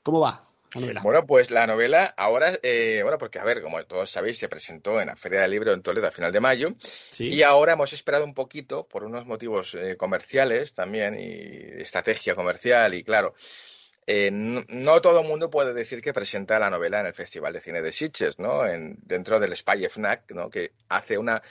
cómo 0.02 0.20
va 0.20 0.47
novela? 0.74 1.00
Bueno, 1.02 1.26
pues 1.26 1.50
la 1.50 1.66
novela 1.66 2.14
ahora, 2.16 2.58
eh, 2.62 3.00
bueno, 3.02 3.18
porque 3.18 3.38
a 3.38 3.44
ver, 3.44 3.62
como 3.62 3.82
todos 3.84 4.10
sabéis, 4.10 4.38
se 4.38 4.48
presentó 4.48 5.00
en 5.00 5.08
la 5.08 5.16
Feria 5.16 5.40
del 5.40 5.50
Libro 5.50 5.72
en 5.72 5.82
Toledo 5.82 6.06
a 6.06 6.10
final 6.10 6.32
de 6.32 6.40
mayo. 6.40 6.74
Sí. 7.10 7.28
Y 7.28 7.42
ahora 7.42 7.72
hemos 7.72 7.92
esperado 7.92 8.24
un 8.24 8.34
poquito 8.34 8.86
por 8.86 9.04
unos 9.04 9.26
motivos 9.26 9.74
eh, 9.74 9.96
comerciales 9.96 10.74
también 10.74 11.18
y 11.18 11.80
estrategia 11.80 12.34
comercial 12.34 12.94
y 12.94 13.04
claro, 13.04 13.34
eh, 14.10 14.30
no, 14.32 14.64
no 14.68 15.02
todo 15.02 15.20
el 15.20 15.28
mundo 15.28 15.50
puede 15.50 15.74
decir 15.74 16.00
que 16.00 16.14
presenta 16.14 16.58
la 16.58 16.70
novela 16.70 17.00
en 17.00 17.06
el 17.06 17.12
Festival 17.12 17.52
de 17.52 17.60
Cine 17.60 17.82
de 17.82 17.92
Sitges, 17.92 18.38
¿no? 18.38 18.66
En, 18.66 18.96
dentro 19.02 19.38
del 19.38 19.54
Spy 19.54 19.86
FNAC, 19.86 20.30
¿no? 20.32 20.48
Que 20.48 20.72
hace 20.88 21.18
una, 21.18 21.42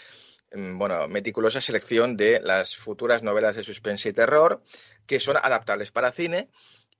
mm, 0.54 0.76
bueno, 0.78 1.08
meticulosa 1.08 1.62
selección 1.62 2.18
de 2.18 2.40
las 2.40 2.76
futuras 2.76 3.22
novelas 3.22 3.56
de 3.56 3.64
suspense 3.64 4.10
y 4.10 4.14
terror 4.14 4.64
que 5.06 5.20
son 5.20 5.38
adaptables 5.38 5.92
para 5.92 6.12
cine 6.12 6.50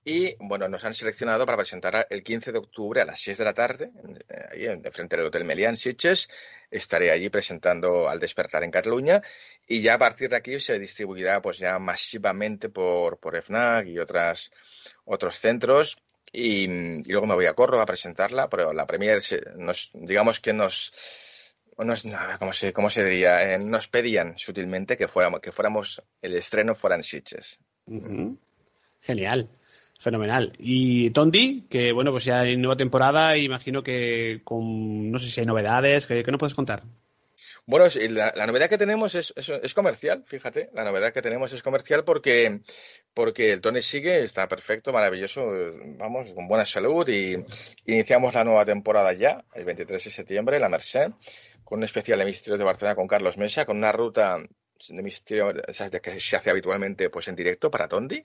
y 0.04 0.36
bueno, 0.38 0.68
nos 0.68 0.84
han 0.84 0.94
seleccionado 0.94 1.44
para 1.44 1.58
presentar 1.58 2.06
el 2.08 2.22
15 2.22 2.52
de 2.52 2.58
octubre 2.58 3.00
a 3.00 3.04
las 3.04 3.20
6 3.20 3.38
de 3.38 3.44
la 3.44 3.54
tarde, 3.54 3.90
eh, 4.28 4.46
ahí 4.50 4.80
de 4.80 4.90
frente 4.90 5.16
del 5.16 5.26
Hotel 5.26 5.44
Melián, 5.44 5.76
Sitges. 5.76 6.28
Estaré 6.70 7.10
allí 7.10 7.30
presentando 7.30 8.08
al 8.08 8.18
despertar 8.18 8.62
en 8.62 8.70
Cataluña 8.70 9.22
y 9.66 9.80
ya 9.82 9.94
a 9.94 9.98
partir 9.98 10.30
de 10.30 10.36
aquí 10.36 10.60
se 10.60 10.78
distribuirá 10.78 11.40
pues 11.42 11.58
ya 11.58 11.78
masivamente 11.78 12.68
por, 12.68 13.18
por 13.18 13.36
FNAC 13.36 13.86
y 13.88 13.98
otras, 13.98 14.50
otros 15.04 15.38
centros. 15.38 15.98
Y, 16.30 16.64
y 16.64 17.12
luego 17.12 17.26
me 17.26 17.34
voy 17.34 17.46
a 17.46 17.54
Córdoba 17.54 17.84
a 17.84 17.86
presentarla, 17.86 18.48
pero 18.48 18.72
la 18.72 18.86
premier 18.86 19.22
nos, 19.56 19.90
digamos 19.94 20.40
que 20.40 20.52
nos, 20.52 21.54
nos 21.78 22.04
no, 22.04 22.18
¿cómo 22.38 22.52
se, 22.52 22.72
cómo 22.72 22.90
se 22.90 23.04
diría? 23.04 23.54
Eh, 23.54 23.58
nos 23.58 23.88
pedían 23.88 24.36
sutilmente 24.36 24.96
que 24.96 25.08
fuéramos, 25.08 25.40
que 25.40 25.52
fuéramos, 25.52 26.02
el 26.20 26.34
estreno 26.34 26.74
fuera 26.74 26.96
en 26.96 27.02
Sitges. 27.02 27.58
Ujú. 27.86 28.38
Genial, 29.00 29.48
fenomenal. 29.98 30.52
Y 30.58 31.10
Tondi, 31.10 31.66
que 31.68 31.92
bueno, 31.92 32.12
pues 32.12 32.24
ya 32.24 32.40
hay 32.40 32.56
nueva 32.56 32.76
temporada, 32.76 33.36
imagino 33.36 33.82
que 33.82 34.40
con, 34.44 35.10
no 35.10 35.18
sé 35.18 35.28
si 35.28 35.40
hay 35.40 35.46
novedades, 35.46 36.06
¿qué, 36.06 36.22
qué 36.22 36.30
nos 36.30 36.38
puedes 36.38 36.54
contar? 36.54 36.84
Bueno, 37.66 37.86
la, 38.08 38.32
la 38.34 38.46
novedad 38.46 38.70
que 38.70 38.78
tenemos 38.78 39.14
es, 39.14 39.34
es, 39.36 39.50
es 39.50 39.74
comercial, 39.74 40.24
fíjate, 40.26 40.70
la 40.72 40.84
novedad 40.84 41.12
que 41.12 41.20
tenemos 41.20 41.52
es 41.52 41.62
comercial 41.62 42.02
porque, 42.02 42.60
porque 43.12 43.52
el 43.52 43.60
Tony 43.60 43.82
sigue, 43.82 44.22
está 44.22 44.48
perfecto, 44.48 44.90
maravilloso, 44.90 45.42
vamos, 45.98 46.30
con 46.34 46.48
buena 46.48 46.64
salud 46.64 47.06
y 47.08 47.36
iniciamos 47.84 48.32
la 48.32 48.44
nueva 48.44 48.64
temporada 48.64 49.12
ya, 49.12 49.44
el 49.52 49.66
23 49.66 50.02
de 50.02 50.10
septiembre, 50.10 50.58
la 50.58 50.70
Merced, 50.70 51.10
con 51.62 51.80
un 51.80 51.84
especial 51.84 52.20
de 52.20 52.24
Misterios 52.24 52.58
de 52.58 52.64
Barcelona 52.64 52.94
con 52.94 53.06
Carlos 53.06 53.36
Mesa, 53.36 53.66
con 53.66 53.76
una 53.76 53.92
ruta 53.92 54.38
de 54.88 55.02
misterio 55.02 55.52
que 56.02 56.20
se 56.20 56.36
hace 56.36 56.50
habitualmente 56.50 57.10
pues 57.10 57.28
en 57.28 57.36
directo 57.36 57.70
para 57.70 57.88
Tondi. 57.88 58.24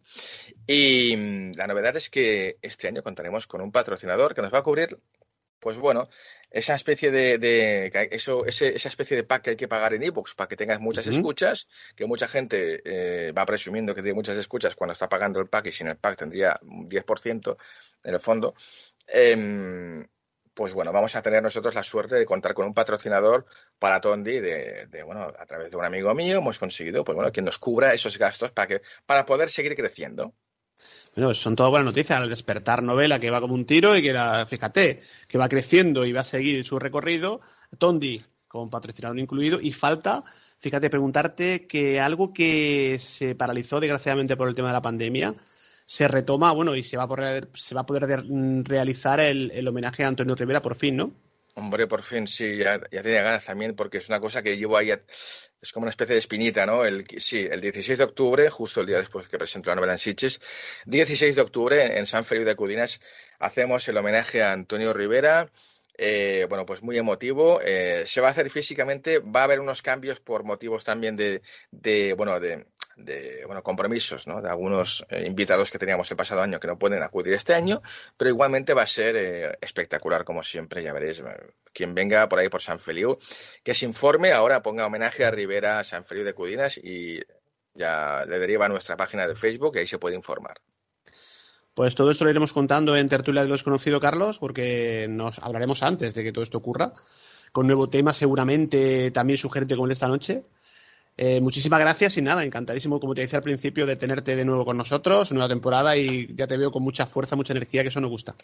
Y 0.68 1.16
mm, 1.18 1.52
la 1.56 1.68
novedad 1.68 1.96
es 1.98 2.10
que 2.10 2.58
este 2.62 2.88
año 2.88 3.04
contaremos 3.04 3.48
con 3.48 3.62
un 3.62 3.72
patrocinador 3.72 4.34
que 4.36 4.42
nos 4.42 4.54
va 4.54 4.60
a 4.60 4.63
cubrir 4.63 5.00
pues 5.60 5.78
bueno, 5.78 6.10
esa 6.52 6.76
especie 6.76 7.10
de, 7.10 7.38
de 7.38 7.89
eso, 8.12 8.46
ese- 8.46 8.76
esa 8.76 8.89
especie 8.89 9.16
de 9.16 9.24
pack 9.24 9.44
que 9.44 9.50
hay 9.52 9.56
que 9.56 9.70
pagar 9.70 9.94
en 9.94 10.04
ebooks 10.04 10.36
para 10.36 10.50
que 10.50 10.58
tengas 10.58 10.82
muchas 10.82 11.06
escuchas, 11.20 11.70
que 11.96 12.06
mucha 12.06 12.28
gente 12.28 12.82
eh, 12.84 13.32
va 13.32 13.46
presumiendo 13.46 13.96
que 13.96 14.02
tiene 14.02 14.13
muchas 14.16 14.38
escuchas 14.38 14.76
cuando 14.76 14.92
está 14.92 15.08
pagando 15.08 15.39
el 15.39 15.48
pack 15.48 15.68
y 15.68 15.72
sin 15.72 15.88
el 15.88 15.96
pack 15.96 16.18
tendría 16.20 16.60
un 16.63 16.89
10% 16.89 17.58
en 18.04 18.13
el 18.13 18.20
fondo. 18.20 18.56
Em, 19.08 20.06
pues 20.54 20.74
bueno, 20.74 20.92
vamos 20.92 21.16
a 21.16 21.22
tener 21.22 21.42
nosotros 21.42 21.76
la 21.76 21.84
suerte 21.84 22.16
de 22.16 22.26
contar 22.26 22.54
con 22.54 22.68
un 22.68 22.74
patrocinador 22.74 23.46
para 23.80 24.00
Tondi 24.00 24.39
de, 24.39 24.88
de, 24.88 25.04
bueno, 25.04 25.24
a 25.38 25.46
través 25.46 25.72
de 25.72 25.78
un 25.78 25.86
amigo 25.86 26.13
mío 26.13 26.38
hemos 26.38 26.60
conseguido, 26.60 27.04
pues 27.04 27.16
bueno, 27.16 27.32
quien 27.32 27.46
nos 27.46 27.58
cubra 27.58 27.94
esos 27.94 28.18
gastos 28.18 28.52
para 28.52 28.68
que, 28.68 28.82
para 29.06 29.26
poder 29.26 29.50
seguir 29.50 29.76
creciendo. 29.76 30.34
Bueno, 31.16 31.34
son 31.34 31.56
todas 31.56 31.70
buenas 31.70 31.86
noticias. 31.86 32.20
Al 32.20 32.30
despertar 32.30 32.84
novela 32.84 33.20
que 33.20 33.32
va 33.32 33.42
como 33.42 33.54
un 33.54 33.66
tiro 33.66 33.96
y 33.96 34.02
que, 34.02 34.13
la, 34.13 34.46
fíjate, 34.46 35.02
que 35.28 35.38
va 35.38 35.50
creciendo 35.50 36.06
y 36.06 36.12
va 36.12 36.22
a 36.22 36.26
seguir 36.26 36.66
su 36.66 36.80
recorrido. 36.80 37.39
Tondi, 37.78 38.24
con 38.48 38.70
patrocinador 38.70 39.20
incluido. 39.20 39.60
Y 39.62 39.72
falta, 39.72 40.24
fíjate, 40.60 40.89
preguntarte 40.89 41.68
que 41.68 42.00
algo 42.00 42.34
que 42.34 42.98
se 43.00 43.36
paralizó 43.36 43.80
desgraciadamente 43.80 44.36
por 44.36 44.48
el 44.48 44.56
tema 44.56 44.70
de 44.70 44.74
la 44.74 44.82
pandemia 44.82 45.36
se 45.86 46.08
retoma, 46.08 46.52
bueno, 46.54 46.76
y 46.76 46.84
se 46.84 46.98
va 46.98 47.04
a 47.04 47.08
poder, 47.08 47.50
se 47.54 47.76
va 47.76 47.82
a 47.82 47.86
poder 47.86 48.08
de- 48.08 48.63
realizar 48.63 49.19
el, 49.19 49.52
el 49.54 49.67
homenaje 49.67 50.04
a 50.04 50.08
Antonio 50.08 50.36
Rivera 50.36 50.62
por 50.62 50.76
fin, 50.76 50.96
¿no? 50.98 51.13
Hombre, 51.56 51.86
por 51.88 52.02
fin, 52.02 52.28
sí, 52.28 52.58
ya, 52.58 52.80
ya 52.91 53.04
tenía 53.04 53.22
ganas 53.22 53.46
también, 53.46 53.76
porque 53.76 54.00
es 54.00 54.10
una 54.10 54.19
cosa 54.19 54.41
que 54.41 54.58
llevo 54.58 54.76
ahí, 54.76 54.89
es 55.62 55.72
como 55.72 55.84
una 55.84 55.91
especie 55.91 56.13
de 56.15 56.19
espinita, 56.19 56.65
¿no? 56.65 56.84
El, 56.84 57.06
sí, 57.19 57.48
el 57.50 57.62
16 57.62 58.00
de 58.00 58.04
octubre, 58.06 58.50
justo 58.50 58.82
el 58.82 58.88
día 58.88 58.98
después 58.98 59.30
que 59.30 59.38
presento 59.38 59.69
la 59.69 59.76
novela 59.76 59.93
en 59.93 60.00
Sitges, 60.00 60.41
16 60.86 61.36
de 61.36 61.41
octubre 61.43 62.00
en 62.00 62.08
San 62.08 62.26
Feliu 62.26 62.43
de 62.43 62.56
Cudinas 62.56 63.00
hacemos 63.38 63.88
el 63.88 63.98
homenaje 63.98 64.41
a 64.41 64.52
Antonio 64.52 64.93
Rivera, 64.93 65.52
eh, 65.96 66.48
bueno, 66.50 66.65
pues 66.65 66.82
muy 66.82 66.98
emotivo, 66.98 67.62
eh, 67.62 68.04
se 68.08 68.19
va 68.19 68.30
a 68.30 68.32
hacer 68.32 68.50
físicamente, 68.50 69.19
va 69.19 69.41
a 69.41 69.43
haber 69.43 69.60
unos 69.60 69.84
cambios 69.84 70.19
por 70.19 70.43
motivos 70.43 70.84
también 70.84 71.15
de, 71.15 71.43
de 71.69 72.13
bueno, 72.13 72.39
de, 72.39 72.65
de, 72.95 73.43
bueno, 73.45 73.63
compromisos, 73.63 74.27
¿no? 74.27 74.41
De 74.41 74.49
algunos 74.49 75.06
eh, 75.10 75.25
invitados 75.25 75.71
que 75.71 75.79
teníamos 75.79 76.10
el 76.12 76.17
pasado 76.17 76.41
año 76.41 76.60
que 76.60 76.67
no 76.67 76.77
pueden 76.77 77.01
acudir 77.03 77.34
este 77.34 77.53
año, 77.53 77.82
pero 78.17 78.29
igualmente 78.29 78.73
va 78.73 78.84
a 78.84 78.88
ser 78.88 79.15
eh, 79.15 79.58
espectacular 79.62 80.23
como 80.23 80.43
siempre, 80.43 80.84
ya 80.84 80.93
veréis. 80.93 81.19
eh, 81.19 81.23
Quien 81.73 81.95
venga 81.95 82.29
por 82.29 82.39
ahí 82.39 82.49
por 82.49 82.62
San 82.62 82.79
Feliu, 82.79 83.17
que 83.63 83.73
se 83.73 83.86
informe, 83.86 84.32
ahora 84.32 84.62
ponga 84.62 84.86
homenaje 84.86 85.25
a 85.25 85.32
Rivera 85.32 85.84
San 85.84 86.06
Feliu 86.06 86.23
de 86.23 86.34
Cudinas 86.34 86.77
y 86.77 87.19
ya 87.73 88.25
le 88.27 88.38
deriva 88.39 88.65
a 88.65 88.69
nuestra 88.69 88.95
página 88.95 89.27
de 89.27 89.36
Facebook 89.36 89.75
y 89.75 89.79
ahí 89.79 89.88
se 89.88 89.97
puede 89.97 90.15
informar. 90.15 90.62
Pues 91.73 91.95
todo 91.95 92.12
esto 92.12 92.23
lo 92.23 92.29
iremos 92.29 92.53
contando 92.53 92.95
en 92.95 93.10
Tertulia 93.10 93.41
de 93.41 93.47
lo 93.47 93.56
Desconocido, 93.56 93.99
Carlos, 93.99 94.38
porque 94.38 95.08
nos 95.10 95.39
hablaremos 95.39 95.82
antes 95.82 96.13
de 96.13 96.23
que 96.23 96.32
todo 96.32 96.43
esto 96.43 96.60
ocurra. 96.60 96.93
con 97.51 97.67
nuevo 97.67 97.88
tema, 97.88 98.13
seguramente 98.13 99.12
también 99.12 99.38
sugerente 99.38 99.75
como 99.75 99.91
esta 99.91 100.08
noche. 100.08 100.43
Eh, 101.15 101.41
muchísimas 101.41 101.80
gracias 101.80 102.17
y 102.17 102.21
nada, 102.21 102.43
encantadísimo, 102.43 102.99
como 102.99 103.13
te 103.13 103.21
decía 103.21 103.38
al 103.38 103.43
principio, 103.43 103.86
de 103.86 103.95
tenerte 103.95 104.36
de 104.36 104.45
nuevo 104.45 104.65
con 104.65 104.78
nosotros, 104.78 105.32
nueva 105.32 105.47
temporada 105.47 105.95
y 105.95 106.34
ya 106.36 106.47
te 106.47 106.58
veo 106.58 106.71
con 106.71 106.84
mucha 106.84 107.06
fuerza, 107.06 107.36
mucha 107.36 107.54
energía, 107.54 107.84
que 107.84 107.89
eso 107.89 108.02
nos 108.02 108.10
gusta. 108.10 108.36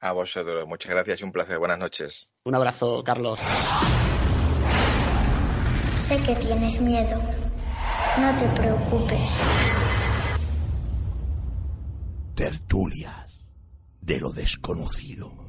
A 0.00 0.12
vosotros, 0.12 0.66
muchas 0.68 0.92
gracias 0.92 1.20
y 1.20 1.24
un 1.24 1.32
placer. 1.32 1.58
Buenas 1.58 1.78
noches. 1.78 2.28
Un 2.44 2.54
abrazo, 2.54 3.02
Carlos. 3.02 3.40
Sé 6.00 6.20
que 6.22 6.36
tienes 6.36 6.80
miedo. 6.80 7.20
No 8.18 8.36
te 8.36 8.46
preocupes. 8.60 9.30
Tertulias 12.34 13.40
de 14.00 14.20
lo 14.20 14.30
desconocido. 14.30 15.45